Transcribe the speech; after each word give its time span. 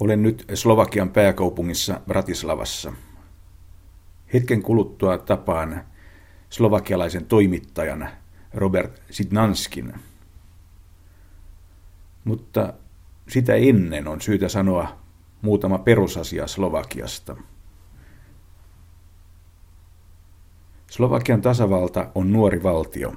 Olen 0.00 0.22
nyt 0.22 0.44
Slovakian 0.54 1.10
pääkaupungissa 1.10 2.00
Bratislavassa. 2.06 2.92
Hetken 4.32 4.62
kuluttua 4.62 5.18
tapaan 5.18 5.84
slovakialaisen 6.50 7.24
toimittajan 7.26 8.08
Robert 8.54 9.02
Sidnanskin. 9.10 9.94
Mutta 12.24 12.72
sitä 13.28 13.54
ennen 13.54 14.08
on 14.08 14.20
syytä 14.20 14.48
sanoa 14.48 14.98
muutama 15.42 15.78
perusasia 15.78 16.46
Slovakiasta. 16.46 17.36
Slovakian 20.90 21.42
tasavalta 21.42 22.10
on 22.14 22.32
nuori 22.32 22.62
valtio. 22.62 23.12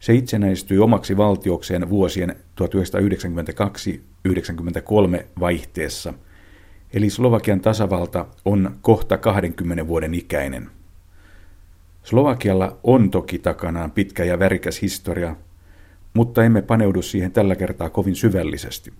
Se 0.00 0.14
itsenäistyi 0.14 0.78
omaksi 0.78 1.16
valtiokseen 1.16 1.90
vuosien 1.90 2.36
1992-1993 2.60 2.64
vaihteessa, 5.40 6.14
eli 6.92 7.10
Slovakian 7.10 7.60
tasavalta 7.60 8.26
on 8.44 8.76
kohta 8.82 9.18
20 9.18 9.86
vuoden 9.86 10.14
ikäinen. 10.14 10.70
Slovakialla 12.02 12.78
on 12.82 13.10
toki 13.10 13.38
takanaan 13.38 13.90
pitkä 13.90 14.24
ja 14.24 14.38
värikäs 14.38 14.82
historia, 14.82 15.36
mutta 16.14 16.44
emme 16.44 16.62
paneudu 16.62 17.02
siihen 17.02 17.32
tällä 17.32 17.56
kertaa 17.56 17.90
kovin 17.90 18.16
syvällisesti. 18.16 18.92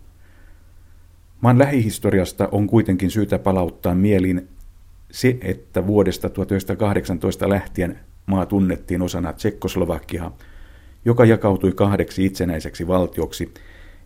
Maan 1.40 1.58
lähihistoriasta 1.58 2.48
on 2.52 2.66
kuitenkin 2.66 3.10
syytä 3.10 3.38
palauttaa 3.38 3.94
mieliin 3.94 4.48
se, 5.10 5.38
että 5.40 5.86
vuodesta 5.86 6.28
1918 6.28 7.48
lähtien 7.48 8.00
maa 8.26 8.46
tunnettiin 8.46 9.02
osana 9.02 9.32
Tsekkoslovakiaa, 9.32 10.36
joka 11.04 11.24
jakautui 11.24 11.72
kahdeksi 11.72 12.24
itsenäiseksi 12.24 12.86
valtioksi, 12.86 13.54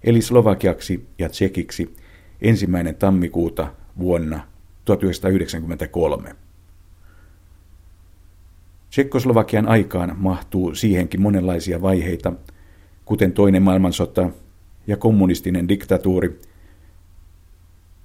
eli 0.04 0.22
Slovakiaksi 0.22 1.06
ja 1.18 1.28
Tsekiksi 1.28 1.96
ensimmäinen 2.40 2.94
tammikuuta 2.94 3.74
vuonna 3.98 4.40
1993. 4.84 6.34
Tsekkoslovakian 8.90 9.68
aikaan 9.68 10.14
mahtuu 10.16 10.74
siihenkin 10.74 11.22
monenlaisia 11.22 11.82
vaiheita, 11.82 12.32
kuten 13.04 13.32
toinen 13.32 13.62
maailmansota 13.62 14.30
ja 14.86 14.96
kommunistinen 14.96 15.68
diktatuuri. 15.68 16.40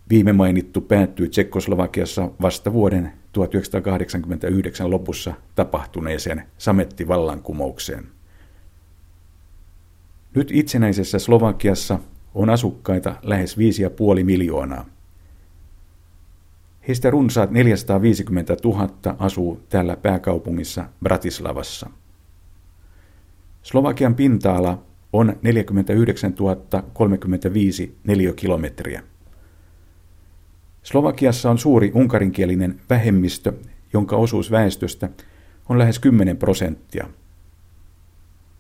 Viime 0.09 0.33
mainittu 0.33 0.81
päättyi 0.81 1.29
Tsekkoslovakiassa 1.29 2.31
vasta 2.41 2.73
vuoden 2.73 3.11
1989 3.31 4.89
lopussa 4.89 5.33
tapahtuneeseen 5.55 6.43
samettivallankumoukseen. 6.57 8.18
Nyt 10.35 10.51
itsenäisessä 10.53 11.19
Slovakiassa 11.19 11.99
on 12.35 12.49
asukkaita 12.49 13.15
lähes 13.23 13.57
5,5 13.57 14.23
miljoonaa. 14.23 14.85
Heistä 16.87 17.09
runsaat 17.09 17.51
450 17.51 18.57
000 18.63 18.89
asuu 19.19 19.61
täällä 19.69 19.95
pääkaupungissa 19.95 20.85
Bratislavassa. 21.03 21.89
Slovakian 23.61 24.15
pinta-ala 24.15 24.83
on 25.13 25.35
49 25.41 26.33
035 26.93 27.97
neliökilometriä. 28.03 29.03
Slovakiassa 30.83 31.49
on 31.49 31.57
suuri 31.57 31.91
unkarinkielinen 31.93 32.81
vähemmistö, 32.89 33.53
jonka 33.93 34.15
osuus 34.15 34.51
väestöstä 34.51 35.09
on 35.69 35.79
lähes 35.79 35.99
10 35.99 36.37
prosenttia. 36.37 37.07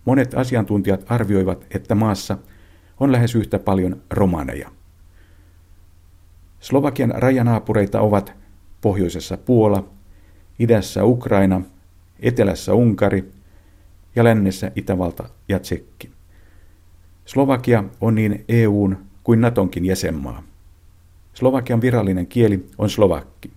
Monet 0.05 0.33
asiantuntijat 0.33 1.11
arvioivat, 1.11 1.65
että 1.71 1.95
maassa 1.95 2.37
on 2.99 3.11
lähes 3.11 3.35
yhtä 3.35 3.59
paljon 3.59 4.01
romaneja. 4.09 4.71
Slovakian 6.59 7.13
rajanaapureita 7.15 8.01
ovat 8.01 8.33
pohjoisessa 8.81 9.37
Puola, 9.37 9.89
idässä 10.59 11.03
Ukraina, 11.03 11.61
etelässä 12.19 12.73
Unkari 12.73 13.31
ja 14.15 14.23
lännessä 14.23 14.71
Itävalta 14.75 15.29
ja 15.47 15.59
Tsekki. 15.59 16.11
Slovakia 17.25 17.83
on 18.01 18.15
niin 18.15 18.45
EUn 18.47 18.97
kuin 19.23 19.41
Natonkin 19.41 19.85
jäsenmaa. 19.85 20.43
Slovakian 21.33 21.81
virallinen 21.81 22.27
kieli 22.27 22.65
on 22.77 22.89
slovakki. 22.89 23.51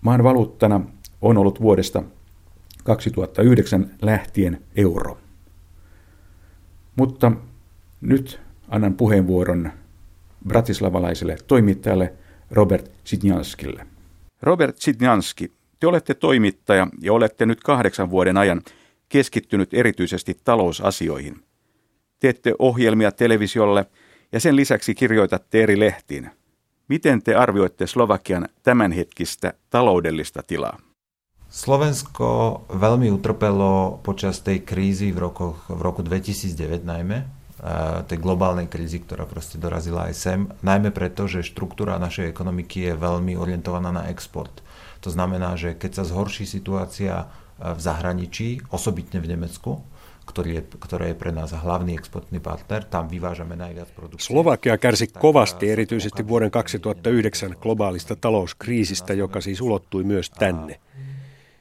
Maan 0.00 0.24
valuuttana 0.24 0.80
on 1.22 1.38
ollut 1.38 1.60
vuodesta 1.60 2.02
2009 2.90 3.90
lähtien 4.02 4.62
euro. 4.76 5.18
Mutta 6.96 7.32
nyt 8.00 8.40
annan 8.68 8.94
puheenvuoron 8.94 9.72
bratislavalaiselle 10.46 11.36
toimittajalle 11.46 12.12
Robert 12.50 12.90
Sitnjanskille. 13.04 13.86
Robert 14.42 14.78
Sitnjanski, 14.78 15.52
te 15.80 15.86
olette 15.86 16.14
toimittaja 16.14 16.86
ja 17.00 17.12
olette 17.12 17.46
nyt 17.46 17.60
kahdeksan 17.60 18.10
vuoden 18.10 18.36
ajan 18.36 18.62
keskittynyt 19.08 19.74
erityisesti 19.74 20.40
talousasioihin. 20.44 21.42
Teette 22.20 22.54
ohjelmia 22.58 23.12
televisiolle 23.12 23.86
ja 24.32 24.40
sen 24.40 24.56
lisäksi 24.56 24.94
kirjoitatte 24.94 25.62
eri 25.62 25.80
lehtiin. 25.80 26.30
Miten 26.88 27.22
te 27.22 27.34
arvioitte 27.34 27.86
Slovakian 27.86 28.48
tämänhetkistä 28.62 29.54
taloudellista 29.70 30.42
tilaa? 30.42 30.89
Slovensko 31.50 32.62
veľmi 32.70 33.10
utrpelo 33.10 33.98
počas 34.06 34.38
tej 34.38 34.62
krízy 34.62 35.10
v, 35.10 35.18
rokoch, 35.18 35.66
v 35.66 35.80
roku 35.82 36.06
2009 36.06 36.86
najmä, 36.86 37.26
tej 38.06 38.18
globálnej 38.22 38.70
krízy, 38.70 39.02
ktorá 39.02 39.26
proste 39.26 39.58
dorazila 39.58 40.06
aj 40.08 40.14
sem, 40.14 40.40
najmä 40.62 40.94
preto, 40.94 41.26
že 41.26 41.42
štruktúra 41.42 41.98
našej 41.98 42.30
ekonomiky 42.30 42.88
je 42.88 42.92
veľmi 42.94 43.34
orientovaná 43.34 43.90
na 43.90 44.06
export. 44.08 44.62
To 45.02 45.10
znamená, 45.10 45.58
že 45.58 45.74
keď 45.74 46.00
sa 46.00 46.04
zhorší 46.06 46.46
situácia 46.46 47.26
v 47.58 47.80
zahraničí, 47.82 48.70
osobitne 48.70 49.18
v 49.20 49.36
Nemecku, 49.36 49.82
ktorý 50.30 50.50
je, 50.54 50.62
ktoré 50.78 51.04
je 51.12 51.16
pre 51.18 51.34
nás 51.34 51.50
hlavný 51.50 51.98
exportný 51.98 52.38
partner, 52.38 52.86
tam 52.86 53.10
vyvážame 53.10 53.58
najviac 53.58 53.90
produkcie. 53.90 54.30
Slovakia 54.30 54.78
kärsi 54.78 55.10
kovasti 55.10 55.66
erityisesti 55.66 56.22
vuoden 56.22 56.54
2009 56.54 57.58
globaalista 57.58 58.14
talouskriisistä, 58.14 59.18
joka 59.18 59.42
siis 59.42 59.60
ulottui 59.60 60.06
myös 60.06 60.30
tänne. 60.30 60.78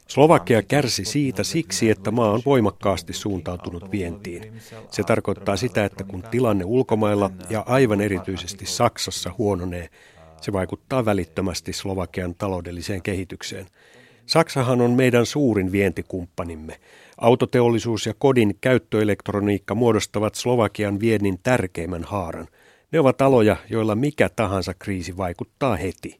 Slovakia 0.10 0.62
kärsi 0.62 1.06
siitä 1.06 1.44
siksi, 1.44 1.90
että 1.90 2.12
maa 2.12 2.32
on 2.32 2.42
voimakkaasti 2.46 3.14
suuntautunut 3.14 3.92
vientiin. 3.92 4.54
Se 4.92 5.04
tarkoittaa 5.04 5.56
sitä, 5.56 5.86
että 5.86 6.04
kun 6.04 6.24
tilanne 6.32 6.66
ulkomailla 6.66 7.32
ja 7.50 7.64
aivan 7.68 8.02
erityisesti 8.02 8.66
Saksassa 8.66 9.32
huononee, 9.38 9.90
se 10.42 10.54
vaikuttaa 10.54 11.06
välittömästi 11.06 11.74
Slovakian 11.74 12.36
taloudelliseen 12.36 13.02
kehitykseen. 13.02 13.66
Saksahan 14.26 14.82
on 14.82 14.92
meidän 14.92 15.26
suurin 15.26 15.72
vientikumppanimme. 15.72 16.80
Autoteollisuus 17.18 18.06
ja 18.06 18.14
kodin 18.18 18.58
käyttöelektroniikka 18.62 19.76
muodostavat 19.76 20.36
Slovakian 20.36 21.00
viennin 21.00 21.40
tärkeimmän 21.44 22.04
haaran. 22.04 22.48
Ne 22.92 23.00
ovat 23.00 23.22
aloja, 23.22 23.56
joilla 23.70 23.96
mikä 23.96 24.30
tahansa 24.30 24.74
kriisi 24.74 25.18
vaikuttaa 25.18 25.76
heti. 25.76 26.19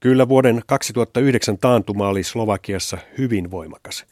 Kyllä 0.00 0.28
vuoden 0.28 0.62
2009 0.66 1.58
taantuma 1.58 2.08
oli 2.08 2.22
Slovakiassa 2.22 2.98
hyvin 3.18 3.50
voimakas. 3.50 4.06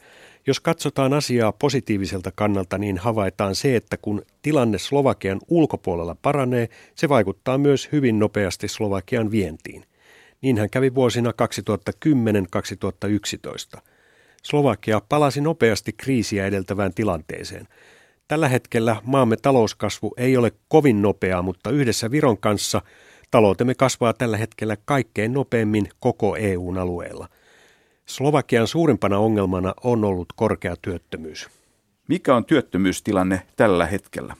Jos 0.47 0.59
katsotaan 0.59 1.13
asiaa 1.13 1.51
positiiviselta 1.51 2.31
kannalta, 2.35 2.77
niin 2.77 2.97
havaitaan 2.97 3.55
se, 3.55 3.75
että 3.75 3.97
kun 3.97 4.21
tilanne 4.41 4.77
Slovakian 4.77 5.39
ulkopuolella 5.47 6.15
paranee, 6.21 6.69
se 6.95 7.09
vaikuttaa 7.09 7.57
myös 7.57 7.89
hyvin 7.91 8.19
nopeasti 8.19 8.67
Slovakian 8.67 9.31
vientiin. 9.31 9.85
Niinhän 10.41 10.69
kävi 10.69 10.95
vuosina 10.95 11.31
2010-2011. 13.77 13.81
Slovakia 14.43 15.01
palasi 15.09 15.41
nopeasti 15.41 15.93
kriisiä 15.93 16.45
edeltävään 16.45 16.93
tilanteeseen. 16.93 17.67
Tällä 18.27 18.47
hetkellä 18.47 19.01
maamme 19.03 19.37
talouskasvu 19.37 20.13
ei 20.17 20.37
ole 20.37 20.51
kovin 20.67 21.01
nopeaa, 21.01 21.41
mutta 21.41 21.69
yhdessä 21.69 22.11
Viron 22.11 22.37
kanssa– 22.37 22.81
Taloutemme 23.31 23.75
kasvaa 23.75 24.13
tällä 24.13 24.37
hetkellä 24.37 24.77
kaikkein 24.85 25.33
nopeimmin 25.33 25.89
koko 25.99 26.35
EUn 26.35 26.77
alueella. 26.77 27.27
Slovakian 28.05 28.67
suurimpana 28.67 29.17
ongelmana 29.17 29.73
on 29.83 30.03
ollut 30.03 30.27
korkea 30.35 30.75
työttömyys. 30.81 31.47
Mikä 32.07 32.35
on 32.35 32.45
työttömyystilanne 32.45 33.41
tällä 33.55 33.85
hetkellä? 33.85 34.35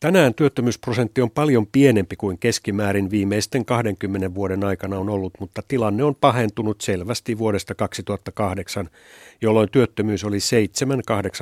Tänään 0.00 0.34
työttömyysprosentti 0.34 1.20
on 1.20 1.30
paljon 1.30 1.66
pienempi 1.66 2.16
kuin 2.16 2.38
keskimäärin 2.38 3.10
viimeisten 3.10 3.64
20 3.64 4.34
vuoden 4.34 4.64
aikana 4.64 4.98
on 4.98 5.08
ollut, 5.08 5.32
mutta 5.40 5.62
tilanne 5.68 6.04
on 6.04 6.14
pahentunut 6.14 6.80
selvästi 6.80 7.38
vuodesta 7.38 7.74
2008, 7.74 8.88
jolloin 9.42 9.70
työttömyys 9.70 10.24
oli 10.24 10.38
7-8 10.38 10.40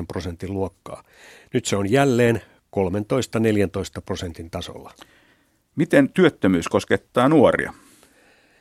prosentin 0.09 0.53
luokkaa. 0.53 1.03
Nyt 1.55 1.65
se 1.65 1.77
on 1.77 1.91
jälleen 1.91 2.43
13-14 2.77 4.03
prosentin 4.05 4.51
tasolla. 4.51 4.93
Miten 5.77 6.11
työttömyys 6.11 6.69
koskettaa 6.69 7.29
nuoria? 7.29 7.73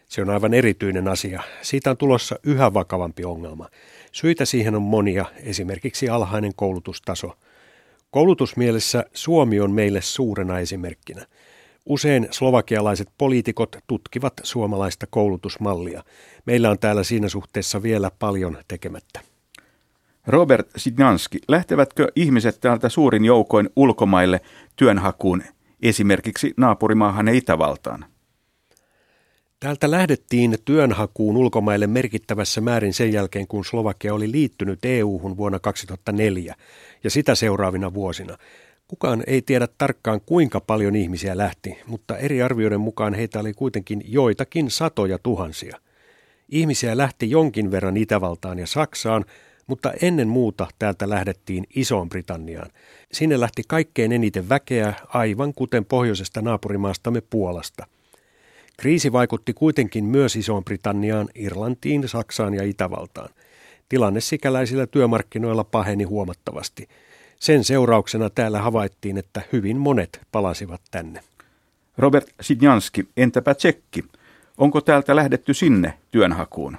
Se 0.07 0.21
on 0.21 0.29
aivan 0.29 0.53
erityinen 0.53 1.07
asia. 1.07 1.43
Siitä 1.61 1.89
on 1.89 1.97
tulossa 1.97 2.39
yhä 2.43 2.73
vakavampi 2.73 3.25
ongelma. 3.25 3.69
Syitä 4.11 4.45
siihen 4.45 4.75
on 4.75 4.81
monia, 4.81 5.25
esimerkiksi 5.43 6.09
alhainen 6.09 6.51
koulutustaso. 6.55 7.37
Koulutusmielessä 8.11 9.05
Suomi 9.13 9.59
on 9.59 9.71
meille 9.71 10.01
suurena 10.01 10.59
esimerkkinä. 10.59 11.25
Usein 11.85 12.27
slovakialaiset 12.31 13.09
poliitikot 13.17 13.75
tutkivat 13.87 14.33
suomalaista 14.43 15.07
koulutusmallia. 15.09 16.03
Meillä 16.45 16.69
on 16.69 16.79
täällä 16.79 17.03
siinä 17.03 17.29
suhteessa 17.29 17.83
vielä 17.83 18.11
paljon 18.19 18.57
tekemättä. 18.67 19.19
Robert 20.27 20.67
Sidnanski, 20.77 21.39
lähtevätkö 21.47 22.07
ihmiset 22.15 22.59
täältä 22.61 22.89
suurin 22.89 23.25
joukoin 23.25 23.69
ulkomaille 23.75 24.41
työnhakuun, 24.75 25.43
esimerkiksi 25.81 26.53
naapurimaahan 26.57 27.27
Itävaltaan? 27.27 28.05
Täältä 29.59 29.91
lähdettiin 29.91 30.57
työnhakuun 30.65 31.37
ulkomaille 31.37 31.87
merkittävässä 31.87 32.61
määrin 32.61 32.93
sen 32.93 33.13
jälkeen, 33.13 33.47
kun 33.47 33.65
Slovakia 33.65 34.13
oli 34.13 34.31
liittynyt 34.31 34.85
EU-hun 34.85 35.37
vuonna 35.37 35.59
2004 35.59 36.55
ja 37.03 37.09
sitä 37.09 37.35
seuraavina 37.35 37.93
vuosina. 37.93 38.37
Kukaan 38.87 39.23
ei 39.27 39.41
tiedä 39.41 39.67
tarkkaan 39.77 40.21
kuinka 40.25 40.59
paljon 40.59 40.95
ihmisiä 40.95 41.37
lähti, 41.37 41.77
mutta 41.87 42.17
eri 42.17 42.41
arvioiden 42.41 42.81
mukaan 42.81 43.13
heitä 43.13 43.39
oli 43.39 43.53
kuitenkin 43.53 44.01
joitakin 44.05 44.71
satoja 44.71 45.19
tuhansia. 45.19 45.77
Ihmisiä 46.49 46.97
lähti 46.97 47.29
jonkin 47.29 47.71
verran 47.71 47.97
Itävaltaan 47.97 48.59
ja 48.59 48.67
Saksaan, 48.67 49.25
mutta 49.67 49.93
ennen 50.01 50.27
muuta 50.27 50.67
täältä 50.79 51.09
lähdettiin 51.09 51.63
Isoon 51.75 52.09
Britanniaan. 52.09 52.69
Sinne 53.11 53.39
lähti 53.39 53.63
kaikkein 53.67 54.11
eniten 54.11 54.49
väkeä, 54.49 54.93
aivan 55.07 55.53
kuten 55.53 55.85
pohjoisesta 55.85 56.41
naapurimaastamme 56.41 57.21
Puolasta. 57.21 57.87
Kriisi 58.77 59.11
vaikutti 59.11 59.53
kuitenkin 59.53 60.05
myös 60.05 60.35
Isoon 60.35 60.65
Britanniaan, 60.65 61.29
Irlantiin, 61.35 62.07
Saksaan 62.07 62.53
ja 62.53 62.63
Itävaltaan. 62.63 63.29
Tilanne 63.89 64.21
sikäläisillä 64.21 64.87
työmarkkinoilla 64.87 65.63
paheni 65.63 66.03
huomattavasti. 66.03 66.87
Sen 67.39 67.63
seurauksena 67.63 68.29
täällä 68.29 68.61
havaittiin, 68.61 69.17
että 69.17 69.41
hyvin 69.53 69.77
monet 69.77 70.21
palasivat 70.31 70.81
tänne. 70.91 71.19
Robert 71.97 72.27
Sidjanski, 72.41 73.07
entäpä 73.17 73.55
Tsekki? 73.55 74.03
Onko 74.57 74.81
täältä 74.81 75.15
lähdetty 75.15 75.53
sinne 75.53 75.93
työnhakuun? 76.11 76.77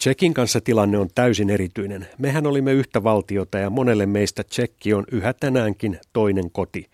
Tsekin 0.00 0.34
kanssa 0.34 0.60
tilanne 0.60 0.98
on 0.98 1.08
täysin 1.14 1.50
erityinen. 1.50 2.06
Mehän 2.18 2.46
olimme 2.46 2.72
yhtä 2.72 3.02
valtiota 3.02 3.58
ja 3.58 3.70
monelle 3.70 4.06
meistä 4.06 4.44
Tsekki 4.44 4.94
on 4.94 5.04
yhä 5.12 5.32
tänäänkin 5.32 5.98
toinen 6.12 6.50
koti. 6.50 6.90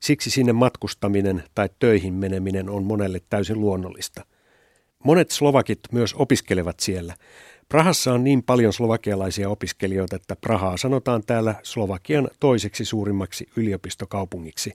Siksi 0.00 0.30
sinne 0.30 0.52
matkustaminen 0.52 1.44
tai 1.54 1.68
töihin 1.78 2.14
meneminen 2.14 2.70
on 2.70 2.84
monelle 2.84 3.20
täysin 3.30 3.60
luonnollista. 3.60 4.24
Monet 5.04 5.30
slovakit 5.30 5.80
myös 5.92 6.14
opiskelevat 6.14 6.80
siellä. 6.80 7.14
Prahassa 7.68 8.12
on 8.12 8.24
niin 8.24 8.42
paljon 8.42 8.72
slovakialaisia 8.72 9.48
opiskelijoita, 9.48 10.16
että 10.16 10.36
Prahaa 10.36 10.76
sanotaan 10.76 11.22
täällä 11.26 11.54
Slovakian 11.62 12.28
toiseksi 12.40 12.84
suurimmaksi 12.84 13.46
yliopistokaupungiksi. 13.56 14.72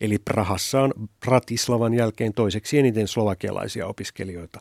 Eli 0.00 0.18
Prahassa 0.18 0.80
on 0.80 0.92
Bratislavan 1.20 1.94
jälkeen 1.94 2.34
toiseksi 2.34 2.78
eniten 2.78 3.08
slovakialaisia 3.08 3.86
opiskelijoita. 3.86 4.60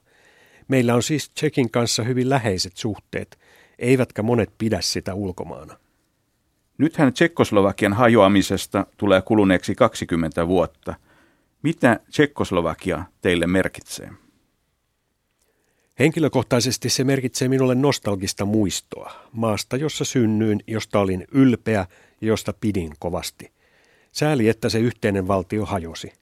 Meillä 0.67 0.95
on 0.95 1.03
siis 1.03 1.29
Tsekin 1.29 1.71
kanssa 1.71 2.03
hyvin 2.03 2.29
läheiset 2.29 2.77
suhteet, 2.77 3.39
eivätkä 3.79 4.23
monet 4.23 4.49
pidä 4.57 4.81
sitä 4.81 5.13
ulkomaana. 5.13 5.77
Nythän 6.77 7.13
Tsekkoslovakian 7.13 7.93
hajoamisesta 7.93 8.85
tulee 8.97 9.21
kuluneeksi 9.21 9.75
20 9.75 10.47
vuotta. 10.47 10.95
Mitä 11.63 11.99
Tsekkoslovakia 12.11 13.03
teille 13.21 13.47
merkitsee? 13.47 14.09
Henkilökohtaisesti 15.99 16.89
se 16.89 17.03
merkitsee 17.03 17.47
minulle 17.47 17.75
nostalgista 17.75 18.45
muistoa, 18.45 19.11
maasta, 19.31 19.77
jossa 19.77 20.05
synnyin, 20.05 20.63
josta 20.67 20.99
olin 20.99 21.27
ylpeä 21.31 21.87
ja 22.21 22.27
josta 22.27 22.53
pidin 22.53 22.91
kovasti. 22.99 23.51
Sääli, 24.11 24.49
että 24.49 24.69
se 24.69 24.79
yhteinen 24.79 25.27
valtio 25.27 25.65
hajosi. 25.65 26.13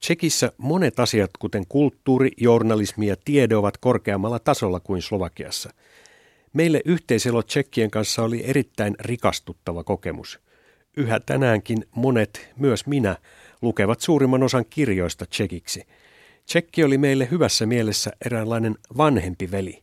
Tsekissä 0.00 0.52
monet 0.58 1.00
asiat, 1.00 1.30
kuten 1.38 1.64
kulttuuri, 1.68 2.30
journalismi 2.36 3.06
ja 3.06 3.16
tiede, 3.24 3.56
ovat 3.56 3.76
korkeammalla 3.76 4.38
tasolla 4.38 4.80
kuin 4.80 5.02
Slovakiassa. 5.02 5.70
Meille 6.52 6.80
yhteiselo 6.84 7.42
Tsekkien 7.42 7.90
kanssa 7.90 8.22
oli 8.22 8.44
erittäin 8.46 8.94
rikastuttava 9.00 9.84
kokemus. 9.84 10.40
Yhä 10.96 11.20
tänäänkin 11.20 11.84
monet, 11.94 12.50
myös 12.56 12.86
minä, 12.86 13.16
lukevat 13.62 14.00
suurimman 14.00 14.42
osan 14.42 14.64
kirjoista 14.70 15.26
tsekiksi– 15.26 15.82
Tsekki 16.46 16.84
oli 16.84 16.98
meille 16.98 17.28
hyvässä 17.30 17.66
mielessä 17.66 18.10
eräänlainen 18.26 18.76
vanhempi 18.96 19.50
veli. 19.50 19.82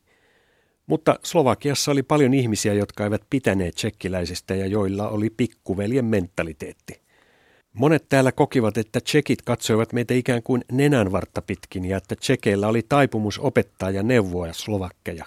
Mutta 0.88 1.20
Slovakiassa 1.24 1.92
oli 1.92 2.04
paljon 2.04 2.34
ihmisiä, 2.34 2.74
jotka 2.74 3.04
eivät 3.04 3.22
pitäneet 3.30 3.76
tsekkiläisistä 3.76 4.56
ja 4.56 4.68
joilla 4.68 5.10
oli 5.10 5.30
pikkuveljen 5.30 6.06
mentaliteetti. 6.06 7.03
Monet 7.74 8.06
täällä 8.10 8.32
kokivat, 8.32 8.78
että 8.78 9.02
tsekit 9.02 9.42
katsoivat 9.42 9.94
meitä 9.94 10.14
ikään 10.14 10.44
kuin 10.44 10.66
nenänvartta 10.72 11.42
pitkin 11.42 11.86
ja 11.86 11.98
että 11.98 12.16
tsekeillä 12.16 12.68
oli 12.68 12.82
taipumus 12.90 13.40
opettaa 13.40 13.90
ja 13.90 14.04
neuvoa 14.04 14.54
slovakkeja. 14.54 15.26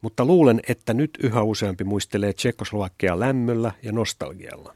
Mutta 0.00 0.24
luulen, 0.24 0.60
että 0.68 0.94
nyt 0.94 1.10
yhä 1.22 1.42
useampi 1.42 1.84
muistelee 1.84 2.32
Tsekoslovakia 2.32 3.20
lämmöllä 3.20 3.72
ja 3.82 3.92
nostalgialla. 3.92 4.74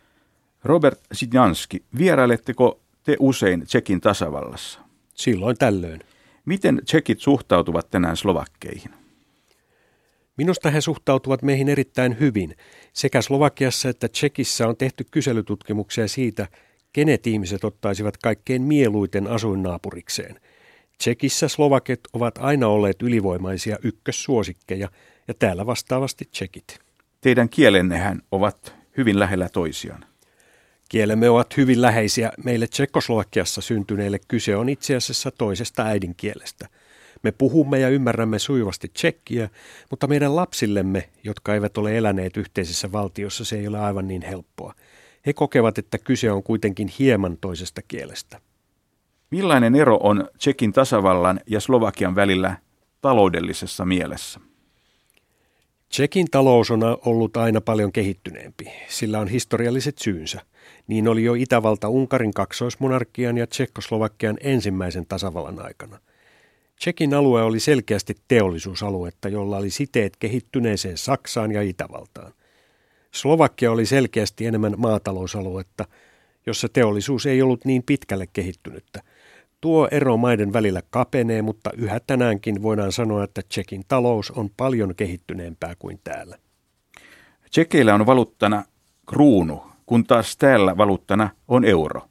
Robert 0.65 1.00
Sidjanski, 1.12 1.83
vierailetteko 1.99 2.81
te 3.05 3.17
usein 3.19 3.67
Tsekin 3.67 4.00
tasavallassa? 4.00 4.81
silloin 5.19 5.59
tällöin. 5.59 6.00
Miten 6.45 6.81
tsekit 6.85 7.21
suhtautuvat 7.21 7.91
tänään 7.91 8.17
slovakkeihin? 8.17 8.91
Minusta 10.37 10.71
he 10.71 10.81
suhtautuvat 10.81 11.43
meihin 11.43 11.69
erittäin 11.69 12.21
hyvin. 12.21 12.56
Sekä 12.93 13.23
Slovakiassa 13.23 13.89
että 13.89 14.09
Tsekissä 14.09 14.69
on 14.69 14.77
tehty 14.77 15.05
kyselytutkimuksia 15.11 16.09
siitä, 16.09 16.49
kenet 16.93 17.26
ihmiset 17.26 17.64
ottaisivat 17.64 18.17
kaikkein 18.17 18.62
mieluiten 18.62 19.26
asuinnaapurikseen. 19.26 20.40
Tsekissä 20.99 21.49
slovakit 21.49 22.00
ovat 22.12 22.38
aina 22.38 22.69
olleet 22.69 23.02
ylivoimaisia 23.02 23.76
ykkössuosikkeja 23.82 24.88
ja 25.29 25.35
täällä 25.35 25.67
vastaavasti 25.67 26.29
tsekit. 26.31 26.79
Teidän 27.20 27.49
kielennehän 27.49 28.23
ovat 28.32 28.75
hyvin 28.96 29.19
lähellä 29.19 29.49
toisiaan. 29.49 30.05
Kielemme 30.88 31.31
ovat 31.31 31.56
hyvin 31.56 31.82
läheisiä. 31.82 32.32
Meille 32.44 32.67
Tsekoslovakiassa 32.67 33.61
syntyneille 33.61 34.19
kyse 34.29 34.56
on 34.56 34.69
itse 34.69 34.96
asiassa 34.96 35.31
toisesta 35.31 35.82
äidinkielestä. 35.82 36.69
Me 37.23 37.32
puhumme 37.32 37.79
ja 37.79 37.88
ymmärrämme 37.88 38.38
sujuvasti 38.38 38.88
tsekkiä, 38.88 39.49
mutta 39.90 40.06
meidän 40.06 40.37
lapsillemme, 40.37 41.08
jotka 41.25 41.55
eivät 41.55 41.79
ole 41.79 41.99
eläneet 41.99 42.37
yhteisessä 42.37 42.93
valtiossa, 42.93 43.44
se 43.44 43.58
ei 43.58 43.69
ole 43.69 43.79
aivan 43.79 44.08
niin 44.08 44.23
helppoa. 44.23 44.75
He 45.26 45.32
kokevat, 45.32 45.79
että 45.79 45.99
kyse 45.99 46.32
on 46.32 46.43
kuitenkin 46.43 46.88
hieman 46.99 47.38
toisesta 47.41 47.82
kielestä. 47.88 48.41
Millainen 49.31 49.75
ero 49.75 49.99
on 50.02 50.28
Tsekin 50.38 50.73
tasavallan 50.73 51.40
ja 51.47 51.61
Slovakian 51.61 52.14
välillä 52.14 52.57
taloudellisessa 53.00 53.85
mielessä? 53.85 54.40
Tsekin 55.88 56.26
talous 56.31 56.71
on 56.71 56.81
ollut 57.04 57.37
aina 57.37 57.61
paljon 57.61 57.93
kehittyneempi. 57.93 58.64
Sillä 58.88 59.19
on 59.19 59.28
historialliset 59.28 59.99
syynsä. 59.99 60.40
Niin 60.87 61.09
oli 61.09 61.25
jo 61.25 61.35
Itävalta 61.35 61.88
Unkarin 61.88 62.35
kaksoismonarkian 62.35 63.38
ja 63.38 63.47
Tsekkoslovakian 63.47 64.37
ensimmäisen 64.40 65.07
tasavallan 65.07 65.64
aikana. 65.64 65.99
Tsekin 66.76 67.14
alue 67.14 67.43
oli 67.43 67.61
selkeästi 67.61 68.14
teollisuusaluetta, 68.28 69.28
jolla 69.28 69.57
oli 69.57 69.71
siteet 69.71 70.16
kehittyneeseen 70.16 70.99
Saksaan 70.99 71.52
ja 71.52 71.62
Itävaltaan. 71.62 72.33
Slovakia 73.15 73.73
oli 73.73 73.87
selkeästi 73.87 74.47
enemmän 74.47 74.75
maatalousaluetta, 74.77 75.85
jossa 76.47 76.69
teollisuus 76.69 77.27
ei 77.27 77.43
ollut 77.43 77.65
niin 77.65 77.83
pitkälle 77.83 78.27
kehittynyttä. 78.33 79.03
Tuo 79.61 79.88
ero 79.91 80.17
maiden 80.17 80.53
välillä 80.53 80.83
kapenee, 80.91 81.43
mutta 81.43 81.71
yhä 81.77 82.00
tänäänkin 82.07 82.62
voidaan 82.62 82.93
sanoa, 82.93 83.25
että 83.25 83.43
Tsekin 83.49 83.83
talous 83.88 84.31
on 84.31 84.50
paljon 84.57 84.95
kehittyneempää 84.95 85.75
kuin 85.79 86.00
täällä. 86.05 86.38
Tsekeillä 87.50 87.95
on 87.95 88.07
valuuttana 88.07 88.65
kruunu, 89.07 89.62
kun 89.87 90.05
taas 90.05 90.37
täällä 90.37 90.77
valuuttana 90.77 91.31
on 91.49 91.65
euro. 91.65 92.03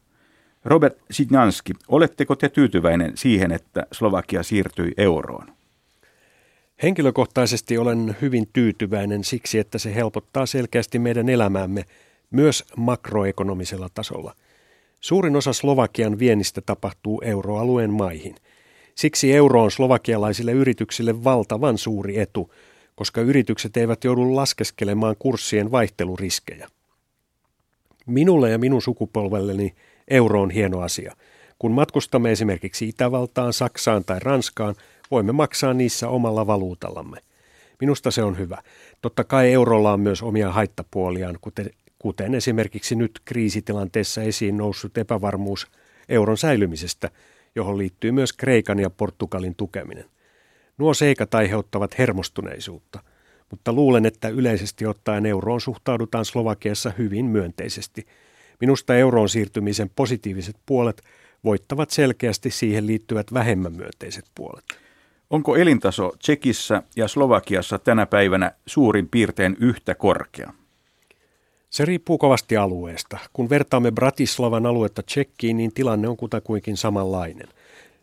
Robert 0.66 0.98
Sidnanski, 1.12 1.74
oletteko 1.88 2.36
te 2.36 2.50
tyytyväinen 2.50 3.12
siihen, 3.18 3.51
että 3.51 3.86
Slovakia 3.92 4.44
siirtyi 4.44 4.92
euroon? 4.98 5.57
Henkilökohtaisesti 6.84 7.77
olen 7.77 8.17
hyvin 8.22 8.50
tyytyväinen 8.53 9.24
siksi, 9.24 9.60
että 9.60 9.77
se 9.77 9.96
helpottaa 9.96 10.46
selkeästi 10.46 11.00
meidän 11.00 11.29
elämäämme 11.29 11.86
myös 12.31 12.63
makroekonomisella 12.75 13.89
tasolla. 13.93 14.36
Suurin 15.01 15.36
osa 15.36 15.53
Slovakian 15.53 16.19
viennistä 16.19 16.62
tapahtuu 16.62 17.22
euroalueen 17.25 17.91
maihin. 17.91 18.36
Siksi 18.96 19.34
euro 19.34 19.63
on 19.63 19.72
slovakialaisille 19.72 20.51
yrityksille 20.51 21.24
valtavan 21.24 21.77
suuri 21.77 22.19
etu, 22.19 22.53
koska 22.96 23.22
yritykset 23.22 23.77
eivät 23.77 24.03
joudu 24.03 24.36
laskeskelemaan 24.36 25.15
kurssien 25.19 25.72
vaihteluriskejä. 25.72 26.67
Minulle 28.05 28.50
ja 28.50 28.57
minun 28.57 28.81
sukupolvelleni 28.81 29.75
euro 30.07 30.41
on 30.41 30.51
hieno 30.51 30.81
asia. 30.81 31.15
Kun 31.60 31.72
matkustamme 31.72 32.31
esimerkiksi 32.31 32.88
Itävaltaan, 32.89 33.53
Saksaan 33.53 34.05
tai 34.05 34.19
Ranskaan, 34.19 34.75
voimme 35.12 35.32
maksaa 35.32 35.74
niissä 35.74 36.10
omalla 36.10 36.48
valuutallamme. 36.48 37.18
Minusta 37.80 38.12
se 38.12 38.24
on 38.24 38.38
hyvä. 38.38 38.58
Totta 39.02 39.24
kai 39.24 39.54
eurolla 39.54 39.94
on 39.94 40.00
myös 40.00 40.22
omia 40.22 40.52
haittapuoliaan, 40.52 41.38
kuten, 41.42 41.70
kuten 42.00 42.36
esimerkiksi 42.36 42.96
nyt 42.96 43.22
kriisitilanteessa 43.26 44.22
esiin 44.22 44.58
noussut 44.58 44.98
epävarmuus 44.98 45.68
euron 46.10 46.38
säilymisestä, 46.38 47.10
johon 47.56 47.78
liittyy 47.78 48.12
myös 48.12 48.34
Kreikan 48.34 48.80
ja 48.80 48.90
Portugalin 48.90 49.56
tukeminen. 49.56 50.06
Nuo 50.78 50.94
seikat 50.94 51.36
aiheuttavat 51.36 51.98
hermostuneisuutta, 51.98 53.00
mutta 53.52 53.74
luulen, 53.74 54.06
että 54.06 54.30
yleisesti 54.30 54.86
ottaen 54.86 55.26
euroon 55.26 55.62
suhtaudutaan 55.62 56.26
Slovakiassa 56.26 56.92
hyvin 56.98 57.26
myönteisesti. 57.26 58.08
Minusta 58.62 58.96
euroon 58.96 59.30
siirtymisen 59.30 59.92
positiiviset 59.96 60.56
puolet 60.66 61.02
voittavat 61.44 61.90
selkeästi 61.90 62.52
siihen 62.52 62.88
liittyvät 62.88 63.34
vähemmän 63.34 63.74
myönteiset 63.74 64.26
puolet. 64.36 64.87
Onko 65.29 65.55
elintaso 65.55 66.12
Tsekissä 66.19 66.84
ja 66.96 67.07
Slovakiassa 67.07 67.79
tänä 67.79 68.05
päivänä 68.05 68.51
suurin 68.65 69.10
piirtein 69.10 69.57
yhtä 69.60 69.96
korkea? 69.96 70.53
Se 71.69 71.86
riippuu 71.86 72.17
kovasti 72.17 72.57
alueesta. 72.57 73.17
Kun 73.34 73.50
vertaamme 73.50 73.91
Bratislavan 73.91 74.65
aluetta 74.65 75.03
Tsekkiin, 75.03 75.57
niin 75.57 75.74
tilanne 75.74 76.07
on 76.07 76.17
kutakuinkin 76.17 76.77
samanlainen. 76.77 77.48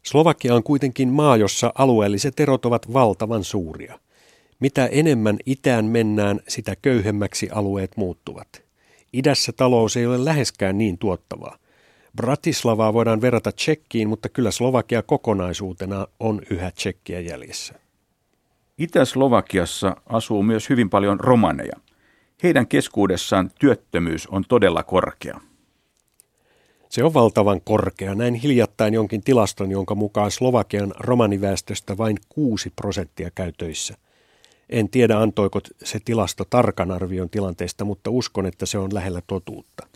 Slovakia 0.03 0.55
on 0.55 0.63
kuitenkin 0.63 1.09
maa, 1.09 1.37
jossa 1.37 1.73
alueelliset 1.75 2.41
erot 2.41 2.67
ovat 2.67 2.93
valtavan 2.93 3.45
suuria. 3.45 3.99
Mitä 4.61 4.87
enemmän 4.87 5.37
itään 5.47 5.85
mennään, 5.85 6.41
sitä 6.49 6.77
köyhemmäksi 6.83 7.49
alueet 7.53 7.97
muuttuvat. 7.97 8.63
Idässä 9.13 9.53
talous 9.53 9.97
ei 9.97 10.07
ole 10.07 10.25
läheskään 10.25 10.79
niin 10.79 10.99
tuottavaa. 10.99 11.59
Bratislavaa 12.17 12.93
voidaan 12.93 13.21
verrata 13.21 13.53
Tsekkiin, 13.53 14.09
mutta 14.09 14.29
kyllä 14.29 14.51
Slovakia 14.51 15.03
kokonaisuutena 15.03 16.07
on 16.21 16.43
yhä 16.51 16.71
Tsekkiä 16.71 17.21
jäljessä. 17.21 17.75
Itä-Slovakiassa 18.79 19.97
asuu 20.07 20.43
myös 20.43 20.69
hyvin 20.69 20.91
paljon 20.91 21.21
romaneja. 21.21 21.77
Heidän 22.43 22.67
keskuudessaan 22.67 23.51
työttömyys 23.61 24.27
on 24.27 24.45
todella 24.49 24.83
korkea. 24.83 25.41
Se 26.89 27.05
on 27.05 27.15
valtavan 27.15 27.61
korkea. 27.61 28.15
Näin 28.15 28.35
hiljattain 28.35 28.95
jonkin 28.95 29.23
tilaston, 29.23 29.71
jonka 29.71 29.95
mukaan 29.95 30.31
Slovakian 30.31 30.95
romaniväestöstä 30.99 31.97
vain 31.97 32.17
6 32.29 32.73
prosenttia 32.77 33.31
käy 33.35 33.53
töissä. 33.53 33.95
En 34.71 34.89
tiedä, 34.89 35.19
antoiko 35.19 35.61
se 35.85 35.99
tilasto 36.05 36.45
tarkan 36.51 36.91
arvion 36.91 37.31
tilanteesta, 37.31 37.85
mutta 37.85 38.11
uskon, 38.11 38.47
että 38.47 38.67
se 38.67 38.79
on 38.79 38.95
lähellä 38.95 39.23
totuutta. 39.27 39.87